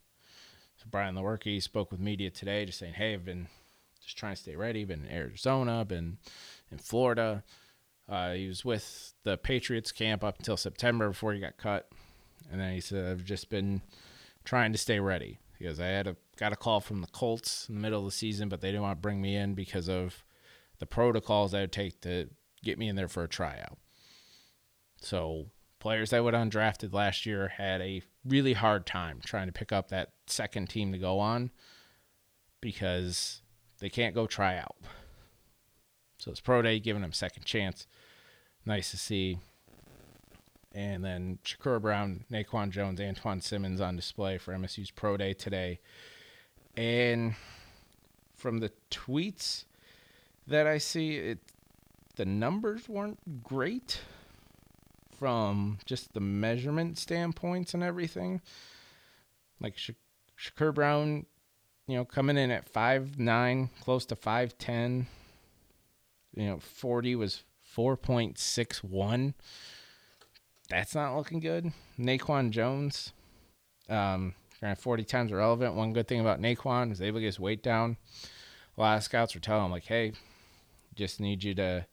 So 0.78 0.86
Brian 0.90 1.14
Lewerke 1.14 1.62
spoke 1.62 1.92
with 1.92 2.00
media 2.00 2.32
today, 2.32 2.66
just 2.66 2.80
saying, 2.80 2.96
"Hey, 2.96 3.14
I've 3.14 3.26
been 3.26 3.48
just 4.02 4.18
trying 4.18 4.36
to 4.36 4.42
stay 4.42 4.56
ready. 4.56 4.86
Been 4.86 5.06
in 5.06 5.12
Arizona, 5.12 5.86
been 5.86 6.18
in 6.72 6.80
Florida. 6.80 7.44
Uh, 8.08 8.34
he 8.34 8.48
was 8.48 8.66
with 8.66 9.14
the 9.24 9.38
Patriots 9.38 9.92
camp 9.92 10.24
up 10.24 10.40
until 10.40 10.58
September 10.58 11.10
before 11.10 11.34
he 11.34 11.40
got 11.40 11.58
cut. 11.58 11.90
And 12.52 12.60
then 12.60 12.74
he 12.74 12.82
said, 12.82 13.10
I've 13.10 13.26
just 13.26 13.50
been 13.50 13.82
trying 14.44 14.72
to 14.72 14.78
stay 14.78 15.00
ready 15.00 15.40
because 15.58 15.80
I 15.80 15.88
had 15.88 16.08
a 16.08 16.16
got 16.38 16.54
a 16.54 16.58
call 16.58 16.82
from 16.82 17.02
the 17.02 17.08
Colts 17.08 17.68
in 17.70 17.76
the 17.76 17.82
middle 17.82 18.00
of 18.00 18.06
the 18.06 18.12
season, 18.12 18.50
but 18.50 18.62
they 18.62 18.70
didn't 18.70 18.82
want 18.82 18.98
to 18.98 19.02
bring 19.02 19.22
me 19.22 19.36
in 19.36 19.54
because 19.54 19.88
of 19.88 20.24
the 20.80 20.86
protocols 20.86 21.52
that 21.52 21.62
would 21.62 21.72
take 21.72 22.02
to 22.02 22.30
get 22.64 22.78
me 22.78 22.88
in 22.88 22.96
there 22.96 23.08
for 23.08 23.24
a 23.24 23.30
tryout. 23.30 23.78
So 25.02 25.48
players 25.80 26.10
that 26.10 26.24
went 26.24 26.36
undrafted 26.36 26.94
last 26.94 27.26
year 27.26 27.50
had 27.50 27.82
a 27.82 28.02
really 28.26 28.54
hard 28.54 28.86
time 28.86 29.20
trying 29.24 29.48
to 29.48 29.54
pick 29.54 29.72
up 29.72 29.90
that 29.90 30.14
second 30.28 30.70
team 30.70 30.92
to 30.92 30.98
go 30.98 31.20
on 31.20 31.52
because 32.62 33.42
they 33.80 33.90
can't 33.90 34.16
go 34.16 34.26
try 34.26 34.58
out. 34.58 34.78
So 36.18 36.32
it's 36.32 36.40
pro 36.40 36.62
day 36.62 36.80
giving 36.80 37.02
them 37.02 37.12
second 37.12 37.44
chance. 37.46 37.86
Nice 38.66 38.92
to 38.92 38.98
see 38.98 39.40
and 40.74 41.04
then 41.04 41.40
Shakur 41.44 41.82
Brown, 41.82 42.26
Naquan 42.32 42.72
Jones, 42.72 43.00
Antjuan 43.00 43.44
Simmons 43.44 43.80
on 43.80 43.96
display 43.96 44.38
for 44.38 44.54
MSU's 44.54 44.92
Pro 44.92 45.18
Day 45.18 45.34
today. 45.34 45.80
And 46.76 47.36
from 48.36 48.60
the 48.60 48.72
tweets 48.90 49.66
that 50.48 50.66
I 50.66 50.80
see, 50.80 51.18
it 51.18 51.40
the 52.16 52.26
numbers 52.26 52.88
weren't 52.88 53.44
great 53.44 54.02
from 55.18 55.80
just 55.86 56.14
the 56.14 56.20
measurement 56.20 56.98
standpoints 56.98 57.74
and 57.74 57.84
everything. 57.84 58.42
Like 59.60 59.78
Sha- 59.78 59.94
Shakur 60.38 60.74
Brown, 60.74 61.26
you 61.88 61.96
know, 61.96 62.06
coming 62.06 62.38
in 62.38 62.52
at 62.52 62.68
five 62.68 63.20
nine, 63.20 63.70
close 63.82 64.06
to 64.08 64.16
five 64.16 64.58
ten. 64.58 65.08
You 66.36 66.48
know, 66.48 66.60
forty 66.60 67.16
was 67.16 67.44
four 67.62 67.96
point 67.96 68.40
six 68.40 68.84
one 68.84 69.36
that's 70.70 70.96
not 70.96 71.16
looking 71.16 71.40
good. 71.40 71.72
Naquan 72.00 72.52
Jones, 72.52 73.14
um, 73.90 74.34
40 74.78 75.04
times 75.04 75.32
irrelevant. 75.32 75.76
One 75.76 75.94
good 75.94 76.08
thing 76.08 76.22
about 76.22 76.42
Naquan 76.42 76.92
is 76.92 77.02
able 77.02 77.18
to 77.18 77.22
get 77.22 77.28
his 77.28 77.40
weight 77.40 77.62
down. 77.62 77.98
A 78.78 78.82
lot 78.82 78.98
of 78.98 79.04
scouts 79.04 79.36
were 79.36 79.42
telling 79.42 79.66
him, 79.66 79.72
like, 79.72 79.86
hey, 79.86 80.14
just 80.96 81.20
need 81.20 81.44
you 81.44 81.54
to 81.56 81.86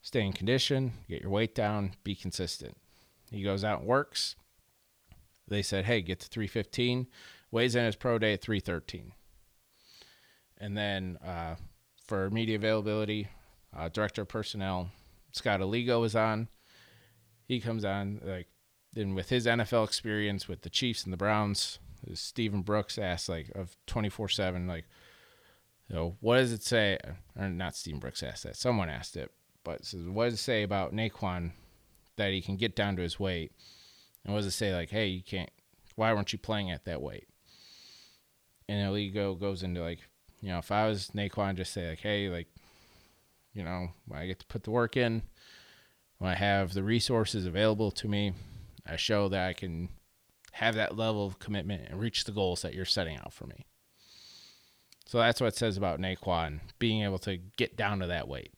stay 0.00 0.24
in 0.24 0.32
condition, 0.32 0.92
get 1.08 1.22
your 1.22 1.30
weight 1.30 1.54
down, 1.54 1.92
be 2.04 2.14
consistent. 2.14 2.76
He 3.30 3.42
goes 3.42 3.64
out 3.64 3.80
and 3.80 3.88
works. 3.88 4.36
They 5.48 5.62
said, 5.62 5.84
hey, 5.84 6.00
get 6.02 6.20
to 6.20 6.28
315. 6.28 7.06
Weighs 7.50 7.74
in 7.74 7.84
his 7.84 7.96
pro 7.96 8.18
day 8.18 8.34
at 8.34 8.42
313. 8.42 9.12
And 10.58 10.76
then 10.76 11.18
uh, 11.24 11.56
for 12.06 12.30
media 12.30 12.56
availability, 12.56 13.28
uh, 13.76 13.88
director 13.88 14.22
of 14.22 14.28
personnel, 14.28 14.90
Scott 15.32 15.60
Aligo 15.60 16.00
was 16.00 16.16
on 16.16 16.48
he 17.48 17.58
comes 17.60 17.84
on 17.84 18.20
like 18.24 18.46
then 18.92 19.14
with 19.14 19.30
his 19.30 19.46
NFL 19.46 19.84
experience 19.84 20.46
with 20.46 20.62
the 20.62 20.70
Chiefs 20.70 21.02
and 21.02 21.12
the 21.12 21.16
Browns, 21.16 21.80
Stephen 22.14 22.62
Brooks 22.62 22.98
asked 22.98 23.28
like 23.28 23.50
of 23.56 23.76
twenty 23.86 24.08
four 24.08 24.28
seven 24.28 24.68
like, 24.68 24.84
you 25.88 25.96
know, 25.96 26.16
what 26.20 26.36
does 26.36 26.52
it 26.52 26.62
say? 26.62 26.98
Or 27.36 27.48
not 27.48 27.74
Stephen 27.74 27.98
Brooks 27.98 28.22
asked 28.22 28.44
that. 28.44 28.56
Someone 28.56 28.88
asked 28.88 29.16
it, 29.16 29.32
but 29.64 29.84
says 29.84 30.06
what 30.06 30.26
does 30.26 30.34
it 30.34 30.38
say 30.38 30.62
about 30.62 30.94
Naquan 30.94 31.52
that 32.16 32.32
he 32.32 32.40
can 32.40 32.56
get 32.56 32.76
down 32.76 32.94
to 32.96 33.02
his 33.02 33.18
weight? 33.18 33.52
And 34.24 34.32
what 34.34 34.40
does 34.40 34.46
it 34.46 34.56
say 34.56 34.74
like, 34.74 34.90
hey, 34.90 35.06
you 35.06 35.22
can't? 35.22 35.50
Why 35.96 36.12
weren't 36.12 36.32
you 36.32 36.38
playing 36.38 36.70
at 36.70 36.84
that 36.84 37.02
weight? 37.02 37.26
And 38.68 38.86
Aligo 38.86 39.38
goes 39.38 39.62
into 39.62 39.82
like, 39.82 40.00
you 40.40 40.50
know, 40.50 40.58
if 40.58 40.70
I 40.70 40.86
was 40.86 41.08
Naquan, 41.14 41.56
just 41.56 41.72
say 41.72 41.88
like, 41.88 42.00
hey, 42.00 42.28
like, 42.28 42.48
You 43.54 43.64
know, 43.64 43.88
I 44.12 44.26
get 44.26 44.38
to 44.40 44.46
put 44.46 44.62
the 44.62 44.70
work 44.70 44.96
in, 44.96 45.22
when 46.18 46.30
I 46.30 46.34
have 46.34 46.74
the 46.74 46.82
resources 46.82 47.46
available 47.46 47.90
to 47.92 48.08
me, 48.08 48.32
I 48.86 48.96
show 48.96 49.28
that 49.28 49.48
I 49.48 49.52
can 49.52 49.88
have 50.52 50.74
that 50.74 50.96
level 50.96 51.26
of 51.26 51.38
commitment 51.38 51.88
and 51.88 52.00
reach 52.00 52.24
the 52.24 52.32
goals 52.32 52.62
that 52.62 52.74
you're 52.74 52.84
setting 52.84 53.16
out 53.16 53.32
for 53.32 53.46
me. 53.46 53.66
So 55.06 55.18
that's 55.18 55.40
what 55.40 55.48
it 55.48 55.56
says 55.56 55.76
about 55.76 56.00
Naquan 56.00 56.60
being 56.78 57.02
able 57.02 57.18
to 57.20 57.38
get 57.56 57.76
down 57.76 58.00
to 58.00 58.06
that 58.08 58.28
weight. 58.28 58.52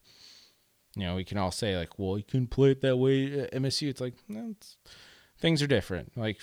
You 0.96 1.04
know, 1.04 1.14
we 1.14 1.24
can 1.24 1.38
all 1.38 1.52
say 1.52 1.76
like, 1.76 1.98
"Well, 1.98 2.18
you 2.18 2.24
can 2.24 2.48
play 2.48 2.72
it 2.72 2.80
that 2.80 2.96
way 2.96 3.40
at 3.40 3.52
MSU." 3.52 3.88
It's 3.88 4.00
like 4.00 4.14
no, 4.28 4.50
it's, 4.50 4.76
things 5.38 5.62
are 5.62 5.68
different. 5.68 6.16
Like 6.16 6.38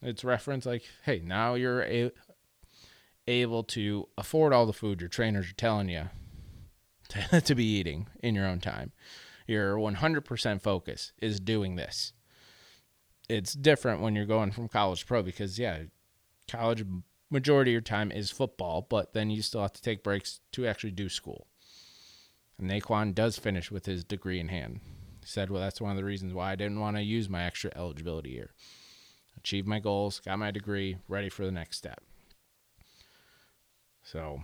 it's 0.00 0.24
reference 0.24 0.64
like, 0.64 0.84
"Hey, 1.02 1.20
now 1.22 1.54
you're 1.54 1.82
a, 1.82 2.10
able 3.26 3.62
to 3.64 4.08
afford 4.16 4.52
all 4.52 4.66
the 4.66 4.72
food 4.72 5.00
your 5.00 5.08
trainers 5.08 5.50
are 5.50 5.54
telling 5.54 5.88
you 5.88 6.08
to, 7.08 7.40
to 7.44 7.54
be 7.54 7.64
eating 7.64 8.08
in 8.22 8.34
your 8.34 8.46
own 8.46 8.60
time. 8.60 8.92
Your 9.46 9.76
100% 9.76 10.62
focus 10.62 11.12
is 11.20 11.40
doing 11.40 11.76
this. 11.76 12.12
It's 13.28 13.52
different 13.54 14.00
when 14.00 14.14
you're 14.14 14.26
going 14.26 14.52
from 14.52 14.68
college 14.68 15.06
pro 15.06 15.22
because, 15.22 15.58
yeah, 15.58 15.84
college 16.48 16.84
majority 17.30 17.70
of 17.70 17.74
your 17.74 17.80
time 17.80 18.12
is 18.12 18.30
football, 18.30 18.86
but 18.88 19.14
then 19.14 19.30
you 19.30 19.42
still 19.42 19.62
have 19.62 19.72
to 19.72 19.82
take 19.82 20.02
breaks 20.02 20.40
to 20.52 20.66
actually 20.66 20.90
do 20.90 21.08
school. 21.08 21.46
And 22.58 22.70
Naquan 22.70 23.14
does 23.14 23.38
finish 23.38 23.70
with 23.70 23.86
his 23.86 24.04
degree 24.04 24.38
in 24.38 24.48
hand. 24.48 24.80
He 25.20 25.26
said, 25.26 25.50
well, 25.50 25.62
that's 25.62 25.80
one 25.80 25.92
of 25.92 25.96
the 25.96 26.04
reasons 26.04 26.34
why 26.34 26.52
I 26.52 26.56
didn't 26.56 26.80
want 26.80 26.96
to 26.96 27.02
use 27.02 27.28
my 27.28 27.44
extra 27.44 27.70
eligibility 27.74 28.30
year. 28.30 28.50
Achieved 29.36 29.66
my 29.66 29.78
goals, 29.78 30.20
got 30.20 30.38
my 30.38 30.50
degree, 30.50 30.98
ready 31.08 31.28
for 31.28 31.44
the 31.44 31.52
next 31.52 31.78
step. 31.78 32.02
So, 34.04 34.42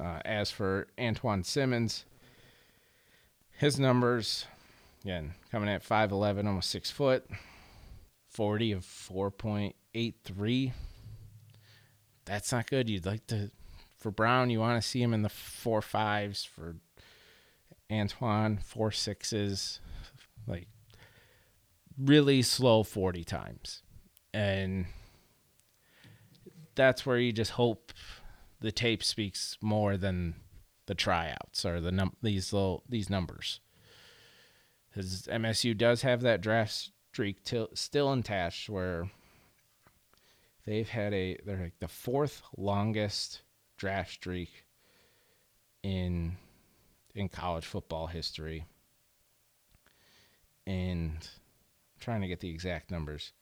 uh, 0.00 0.20
as 0.24 0.50
for 0.50 0.88
Antoine 1.00 1.44
Simmons, 1.44 2.04
his 3.58 3.78
numbers, 3.78 4.46
again, 5.04 5.34
coming 5.50 5.68
at 5.68 5.86
5'11, 5.86 6.46
almost 6.46 6.70
6 6.70 6.90
foot, 6.92 7.28
40 8.28 8.72
of 8.72 8.82
4.83. 8.82 10.72
That's 12.24 12.52
not 12.52 12.70
good. 12.70 12.88
You'd 12.88 13.04
like 13.04 13.26
to, 13.26 13.50
for 13.98 14.12
Brown, 14.12 14.48
you 14.48 14.60
want 14.60 14.80
to 14.80 14.88
see 14.88 15.02
him 15.02 15.12
in 15.12 15.22
the 15.22 15.28
four 15.28 15.82
fives. 15.82 16.44
For 16.44 16.76
Antjuan, 17.90 18.62
four 18.62 18.92
sixes. 18.92 19.80
Like, 20.46 20.68
really 21.98 22.42
slow 22.42 22.84
40 22.84 23.24
times. 23.24 23.82
And 24.32 24.86
that's 26.76 27.04
where 27.04 27.18
you 27.18 27.32
just 27.32 27.52
hope 27.52 27.92
the 28.60 28.70
tape 28.70 29.02
speaks 29.02 29.58
more 29.60 29.96
than 29.96 30.36
the 30.88 30.94
tryouts 30.94 31.66
or 31.66 31.80
the 31.80 31.92
num- 31.92 32.16
these 32.22 32.52
little 32.52 32.82
these 32.88 33.10
numbers. 33.10 33.60
Because 34.88 35.28
MSU 35.30 35.76
does 35.76 36.02
have 36.02 36.22
that 36.22 36.40
draft 36.40 36.90
streak 37.12 37.44
till, 37.44 37.68
still 37.74 38.10
intact, 38.10 38.68
where 38.70 39.10
they've 40.66 40.88
had 40.88 41.12
a 41.12 41.36
they're 41.44 41.60
like 41.60 41.78
the 41.78 41.88
fourth 41.88 42.42
longest 42.56 43.42
draft 43.76 44.10
streak 44.12 44.64
in 45.82 46.36
in 47.14 47.28
college 47.28 47.66
football 47.66 48.06
history. 48.06 48.64
And 50.66 51.16
I'm 51.16 52.00
trying 52.00 52.22
to 52.22 52.28
get 52.28 52.40
the 52.40 52.50
exact 52.50 52.90
numbers. 52.90 53.32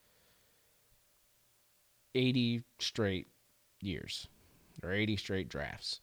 80 2.16 2.62
straight 2.78 3.28
years 3.80 4.26
or 4.82 4.90
80 4.90 5.16
straight 5.16 5.48
drafts 5.48 6.00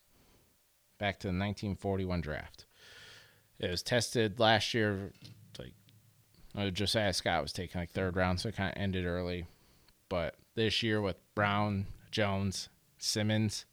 back 0.97 1.19
to 1.19 1.27
the 1.27 1.29
1941 1.29 2.21
draft. 2.21 2.65
It 3.59 3.69
was 3.69 3.83
tested 3.83 4.39
last 4.39 4.73
year, 4.73 5.11
like 5.59 5.73
uh, 6.57 6.69
Josiah 6.69 7.13
Scott 7.13 7.41
was 7.41 7.53
taken 7.53 7.79
like 7.79 7.91
third 7.91 8.15
round, 8.15 8.39
so 8.39 8.49
it 8.49 8.55
kind 8.55 8.75
of 8.75 8.81
ended 8.81 9.05
early. 9.05 9.45
But 10.09 10.35
this 10.55 10.83
year 10.83 11.01
with 11.01 11.17
Brown, 11.35 11.87
Jones, 12.11 12.69
Simmons, 12.97 13.65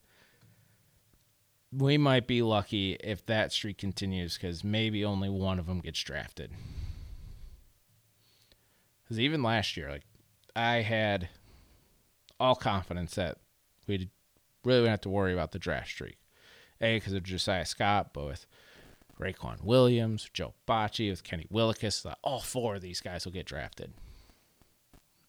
we 1.73 1.99
might 1.99 2.27
be 2.27 2.43
lucky 2.43 2.95
if 3.01 3.25
that 3.27 3.53
streak 3.53 3.79
continues 3.79 4.35
because 4.35 4.65
maybe 4.65 5.05
only 5.05 5.29
one 5.29 5.59
of 5.59 5.67
them 5.67 5.81
gets 5.81 6.03
drafted. 6.03 6.51
Because 9.03 9.21
even 9.21 9.43
last 9.43 9.77
year, 9.77 9.91
like 9.91 10.05
I 10.57 10.83
had 10.83 11.29
all 12.39 12.55
confidence 12.55 13.15
that 13.15 13.39
we'd 13.87 14.11
really 14.65 14.81
wouldn't 14.81 14.93
have 14.93 15.01
to 15.03 15.11
worry 15.11 15.33
about 15.33 15.53
the 15.53 15.59
draft 15.59 15.89
streak. 15.89 16.17
A, 16.81 16.97
because 16.97 17.13
of 17.13 17.23
Josiah 17.23 17.67
Scott, 17.67 18.11
but 18.13 18.27
with 18.27 18.47
Raequan 19.21 19.63
Williams, 19.63 20.29
Joe 20.33 20.55
Bachie, 20.67 21.11
with 21.11 21.23
Kenny 21.23 21.47
Willekes, 21.53 22.11
all 22.23 22.41
four 22.41 22.77
of 22.77 22.83
these 22.83 23.01
guys 23.01 23.25
will 23.25 23.33
get 23.33 23.47
drafted. 23.47 23.93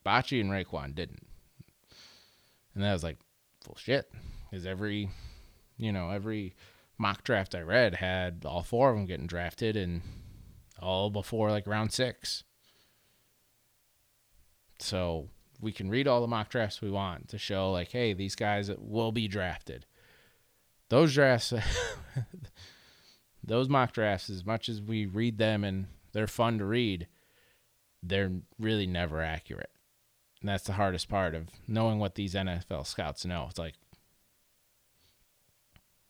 Bachie 0.06 0.42
and 0.42 0.50
Raequan 0.50 0.96
didn't. 0.96 1.28
And 2.74 2.86
I 2.86 2.94
was 2.94 3.04
like, 3.04 3.18
full 3.64 3.78
shit. 3.78 4.12
Because 4.50 4.66
every, 4.66 5.10
you 5.78 5.92
know, 5.92 6.10
every 6.10 6.56
mock 6.98 7.24
draft 7.24 7.56
I 7.56 7.62
read 7.62 7.96
had 7.96 8.44
all 8.46 8.64
four 8.64 8.92
of 8.92 8.96
them 8.96 9.06
getting 9.06 9.28
drafted 9.28 9.76
and 9.76 10.02
all 10.82 11.10
before 11.10 11.52
like 11.52 11.68
round 11.68 11.92
six. 11.92 12.44
So 14.80 15.30
we 15.60 15.72
can 15.72 15.90
read 15.90 16.08
all 16.08 16.22
the 16.22 16.28
mock 16.28 16.50
drafts 16.50 16.82
we 16.82 16.90
want 16.90 17.28
to 17.30 17.38
show 17.38 17.72
like, 17.72 17.92
hey, 17.92 18.14
these 18.14 18.36
guys 18.36 18.72
will 18.78 19.12
be 19.12 19.28
drafted. 19.28 19.86
Those 20.92 21.14
drafts, 21.14 21.54
those 23.46 23.70
mock 23.70 23.94
drafts, 23.94 24.30
as 24.30 24.46
much 24.46 24.68
as 24.68 24.82
we 24.82 25.06
read 25.06 25.38
them 25.38 25.64
and 25.64 25.88
they're 26.12 26.28
fun 26.28 26.58
to 26.58 26.66
read, 26.66 27.08
they're 28.04 28.34
really 28.60 28.88
never 28.88 29.22
accurate. 29.22 29.70
And 30.42 30.50
that's 30.50 30.66
the 30.66 30.74
hardest 30.74 31.08
part 31.08 31.34
of 31.34 31.48
knowing 31.66 32.00
what 32.00 32.16
these 32.16 32.34
NFL 32.34 32.86
scouts 32.86 33.26
know. 33.26 33.48
It's 33.50 33.58
like, 33.58 33.76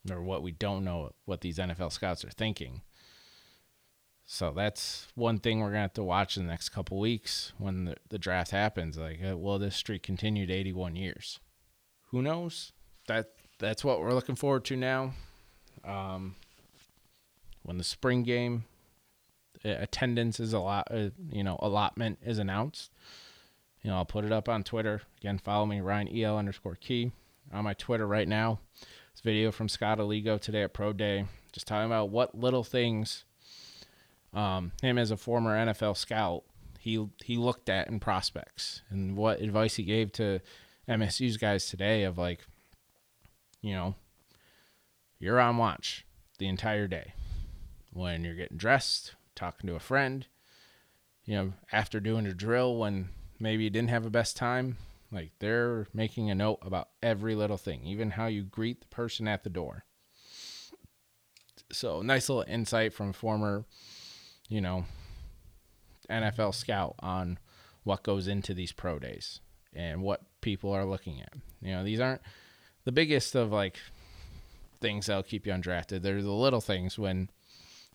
or 0.10 0.24
what 0.24 0.42
we 0.42 0.52
don't 0.52 0.84
know, 0.84 1.12
what 1.26 1.42
these 1.42 1.60
NFL 1.60 1.92
scouts 1.92 2.26
are 2.26 2.32
thinking. 2.32 2.82
So 4.26 4.52
that's 4.52 5.10
one 5.14 5.38
thing 5.38 5.60
we're 5.60 5.68
gonna 5.68 5.82
have 5.82 5.94
to 5.94 6.04
watch 6.04 6.38
in 6.38 6.48
the 6.48 6.52
next 6.52 6.70
couple 6.70 7.00
weeks 7.00 7.54
when 7.60 7.86
the, 7.86 7.98
the 8.10 8.18
draft 8.18 8.50
happens. 8.50 8.98
Like, 8.98 9.20
uh, 9.24 9.38
will 9.38 9.60
this 9.60 9.76
streak 9.76 10.02
continue 10.02 10.48
to 10.48 10.54
81 10.54 10.96
years? 10.96 11.40
Who 12.10 12.24
knows? 12.24 12.72
That 13.08 13.28
that's 13.62 13.84
what 13.84 14.02
we're 14.02 14.14
looking 14.14 14.36
forward 14.36 14.66
to 14.66 14.76
now. 14.76 15.14
Um, 15.86 16.36
when 17.64 17.78
the 17.78 17.84
spring 17.84 18.24
game 18.24 18.66
attendance 19.64 20.40
is 20.40 20.54
a 20.54 20.60
lot, 20.60 20.88
uh, 20.92 21.10
you 21.30 21.44
know, 21.44 21.58
allotment 21.62 22.20
is 22.26 22.40
announced. 22.40 22.92
You 23.84 23.90
know, 23.90 23.98
I'll 23.98 24.06
put 24.06 24.26
it 24.26 24.32
up 24.32 24.50
on 24.50 24.64
Twitter. 24.64 25.02
Again, 25.20 25.40
follow 25.40 25.66
me, 25.66 25.80
Ryan 25.80 26.10
EL 26.16 26.38
underscore 26.38 26.76
key 26.76 27.12
on 27.54 27.64
my 27.64 27.74
Twitter 27.74 28.08
right 28.08 28.28
now. 28.28 28.60
This 29.14 29.22
video 29.24 29.52
from 29.52 29.70
Scott 29.70 30.00
Aligo 30.00 30.40
today 30.40 30.64
at 30.64 30.74
Pro 30.74 30.94
Day, 30.94 31.26
just 31.52 31.68
talking 31.68 31.86
about 31.86 32.10
what 32.10 32.36
little 32.36 32.64
things 32.64 33.26
um, 34.34 34.72
him 34.82 34.98
as 34.98 35.12
a 35.12 35.18
former 35.18 35.56
NFL 35.56 35.98
scout, 35.98 36.44
he 36.80 37.08
he 37.24 37.38
looked 37.38 37.70
at 37.70 37.88
in 37.88 38.00
prospects 38.00 38.82
and 38.90 39.16
what 39.16 39.42
advice 39.42 39.76
he 39.76 39.84
gave 39.84 40.12
to 40.14 40.40
MSU's 40.88 41.38
guys 41.38 41.68
today 41.68 42.04
of 42.04 42.18
like, 42.18 42.40
you 43.62 43.74
know, 43.74 43.96
you're 45.20 45.40
on 45.40 45.58
watch 45.58 46.06
the 46.40 46.48
entire 46.48 46.88
day 46.88 47.14
when 47.94 48.24
you're 48.24 48.36
getting 48.36 48.58
dressed, 48.58 49.16
talking 49.36 49.68
to 49.68 49.76
a 49.76 49.80
friend, 49.80 50.28
you 51.26 51.36
know, 51.36 51.54
after 51.72 52.00
doing 52.00 52.26
a 52.26 52.34
drill 52.34 52.78
when 52.78 53.10
maybe 53.40 53.64
you 53.64 53.70
didn't 53.70 53.90
have 53.90 54.06
a 54.06 54.10
best 54.10 54.36
time, 54.36 54.78
like 55.12 55.32
they're 55.40 55.88
making 55.94 56.30
a 56.30 56.36
note 56.36 56.60
about 56.62 56.90
every 57.04 57.36
little 57.36 57.58
thing, 57.58 57.86
even 57.86 58.12
how 58.12 58.28
you 58.28 58.44
greet 58.44 58.82
the 58.82 58.88
person 58.88 59.28
at 59.28 59.44
the 59.44 59.50
door. 59.50 59.84
So, 61.72 62.02
nice 62.02 62.28
little 62.28 62.44
insight 62.52 62.94
from 62.94 63.14
former 63.14 63.66
you 64.52 64.60
know, 64.60 64.84
NFL 66.10 66.54
scout 66.54 66.96
on 67.00 67.40
what 67.84 68.04
goes 68.04 68.28
into 68.28 68.54
these 68.54 68.74
pro 68.74 69.00
days 69.00 69.40
and 69.74 70.02
what 70.02 70.24
people 70.42 70.74
are 70.74 70.86
looking 70.86 71.22
at. 71.22 71.34
You 71.62 71.72
know, 71.72 71.86
these 71.86 72.02
aren't 72.02 72.22
the 72.84 72.92
biggest 72.92 73.36
of 73.36 73.52
like 73.52 73.78
things 74.80 75.06
that'll 75.06 75.24
keep 75.24 75.46
you 75.46 75.54
undrafted. 75.54 76.02
They're 76.02 76.22
the 76.22 76.32
little 76.32 76.62
things 76.62 76.98
when 76.98 77.30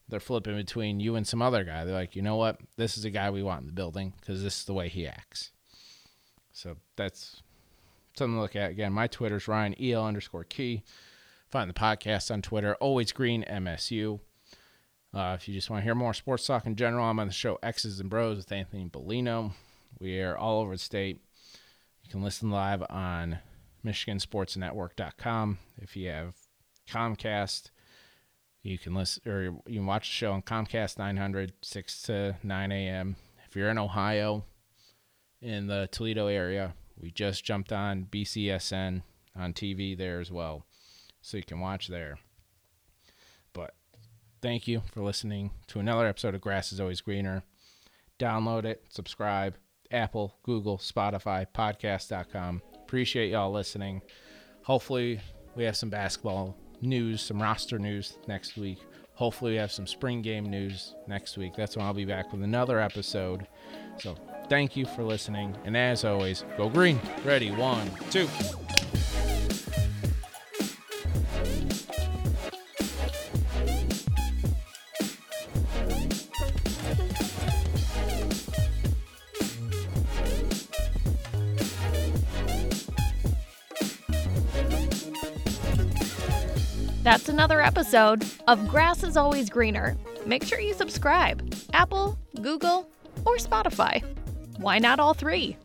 they're 0.08 0.20
flipping 0.20 0.56
between 0.56 1.00
you 1.00 1.16
and 1.16 1.26
some 1.26 1.42
other 1.42 1.64
guy. 1.64 1.84
They're 1.84 1.94
like, 1.94 2.14
you 2.14 2.22
know 2.22 2.36
what? 2.36 2.60
This 2.76 2.96
is 2.96 3.04
a 3.04 3.10
guy 3.10 3.30
we 3.30 3.42
want 3.42 3.62
in 3.62 3.66
the 3.66 3.72
building 3.72 4.12
because 4.20 4.42
this 4.42 4.60
is 4.60 4.64
the 4.64 4.74
way 4.74 4.88
he 4.88 5.06
acts. 5.06 5.50
So 6.52 6.76
that's 6.96 7.42
something 8.16 8.36
to 8.36 8.40
look 8.40 8.56
at. 8.56 8.70
Again, 8.70 8.92
my 8.92 9.08
Twitter's 9.08 9.48
Ryan 9.48 9.74
EL 9.80 10.04
underscore 10.04 10.44
key. 10.44 10.82
Find 11.50 11.68
the 11.68 11.74
podcast 11.74 12.30
on 12.30 12.42
Twitter, 12.42 12.76
always 12.76 13.12
green 13.12 13.44
MSU. 13.48 14.20
Uh, 15.14 15.36
if 15.38 15.48
you 15.48 15.54
just 15.54 15.70
want 15.70 15.80
to 15.80 15.84
hear 15.84 15.94
more 15.94 16.12
sports 16.12 16.46
talk 16.46 16.66
in 16.66 16.76
general, 16.76 17.06
I'm 17.06 17.18
on 17.18 17.28
the 17.28 17.32
show 17.32 17.58
X's 17.62 18.00
and 18.00 18.10
Bros 18.10 18.36
with 18.36 18.52
Anthony 18.52 18.88
Bellino. 18.88 19.52
We 19.98 20.20
are 20.20 20.36
all 20.36 20.60
over 20.60 20.72
the 20.72 20.78
state. 20.78 21.20
You 22.02 22.10
can 22.10 22.22
listen 22.22 22.50
live 22.50 22.82
on 22.90 23.38
MichiganSportsNetwork.com. 23.84 25.58
If 25.78 25.96
you 25.96 26.08
have 26.08 26.34
Comcast, 26.88 27.70
You 28.62 28.78
can 28.78 28.94
listen 28.94 29.30
or 29.30 29.42
you 29.42 29.78
can 29.78 29.86
watch 29.86 30.08
the 30.08 30.12
show 30.12 30.32
on 30.32 30.42
Comcast 30.42 30.98
900, 30.98 31.52
6 31.62 32.02
to 32.02 32.36
9 32.42 32.72
a.m. 32.72 33.14
If 33.46 33.54
you're 33.54 33.70
in 33.70 33.78
Ohio, 33.78 34.44
in 35.40 35.68
the 35.68 35.88
Toledo 35.92 36.26
area, 36.26 36.74
we 37.00 37.12
just 37.12 37.44
jumped 37.44 37.72
on 37.72 38.08
BCSN 38.10 39.02
on 39.36 39.52
TV 39.52 39.96
there 39.96 40.18
as 40.18 40.32
well. 40.32 40.66
So 41.22 41.36
you 41.36 41.44
can 41.44 41.60
watch 41.60 41.86
there. 41.86 42.18
But 43.52 43.74
thank 44.42 44.66
you 44.66 44.82
for 44.92 45.02
listening 45.02 45.52
to 45.68 45.78
another 45.78 46.06
episode 46.06 46.34
of 46.34 46.40
Grass 46.40 46.72
is 46.72 46.80
Always 46.80 47.00
Greener. 47.00 47.44
Download 48.18 48.64
it, 48.64 48.84
subscribe, 48.88 49.54
Apple, 49.92 50.38
Google, 50.42 50.78
Spotify, 50.78 51.46
podcast.com. 51.54 52.62
Appreciate 52.86 53.32
y'all 53.32 53.50
listening. 53.50 54.00
Hopefully, 54.62 55.20
we 55.56 55.64
have 55.64 55.76
some 55.76 55.90
basketball 55.90 56.56
news, 56.80 57.20
some 57.20 57.42
roster 57.42 57.80
news 57.80 58.16
next 58.28 58.56
week. 58.56 58.78
Hopefully, 59.14 59.50
we 59.52 59.56
have 59.56 59.72
some 59.72 59.88
spring 59.88 60.22
game 60.22 60.44
news 60.44 60.94
next 61.08 61.36
week. 61.36 61.54
That's 61.56 61.76
when 61.76 61.84
I'll 61.84 61.92
be 61.92 62.04
back 62.04 62.32
with 62.32 62.44
another 62.44 62.78
episode. 62.78 63.48
So, 63.98 64.14
thank 64.48 64.76
you 64.76 64.86
for 64.86 65.02
listening. 65.02 65.56
And 65.64 65.76
as 65.76 66.04
always, 66.04 66.44
go 66.56 66.68
green. 66.68 67.00
Ready, 67.24 67.50
one, 67.50 67.90
two. 68.10 68.28
Another 87.46 87.62
episode 87.62 88.26
of 88.48 88.66
Grass 88.66 89.04
is 89.04 89.16
Always 89.16 89.48
Greener. 89.48 89.96
Make 90.26 90.42
sure 90.42 90.58
you 90.58 90.74
subscribe 90.74 91.54
Apple, 91.72 92.18
Google, 92.42 92.90
or 93.24 93.36
Spotify. 93.36 94.02
Why 94.58 94.80
not 94.80 94.98
all 94.98 95.14
three? 95.14 95.56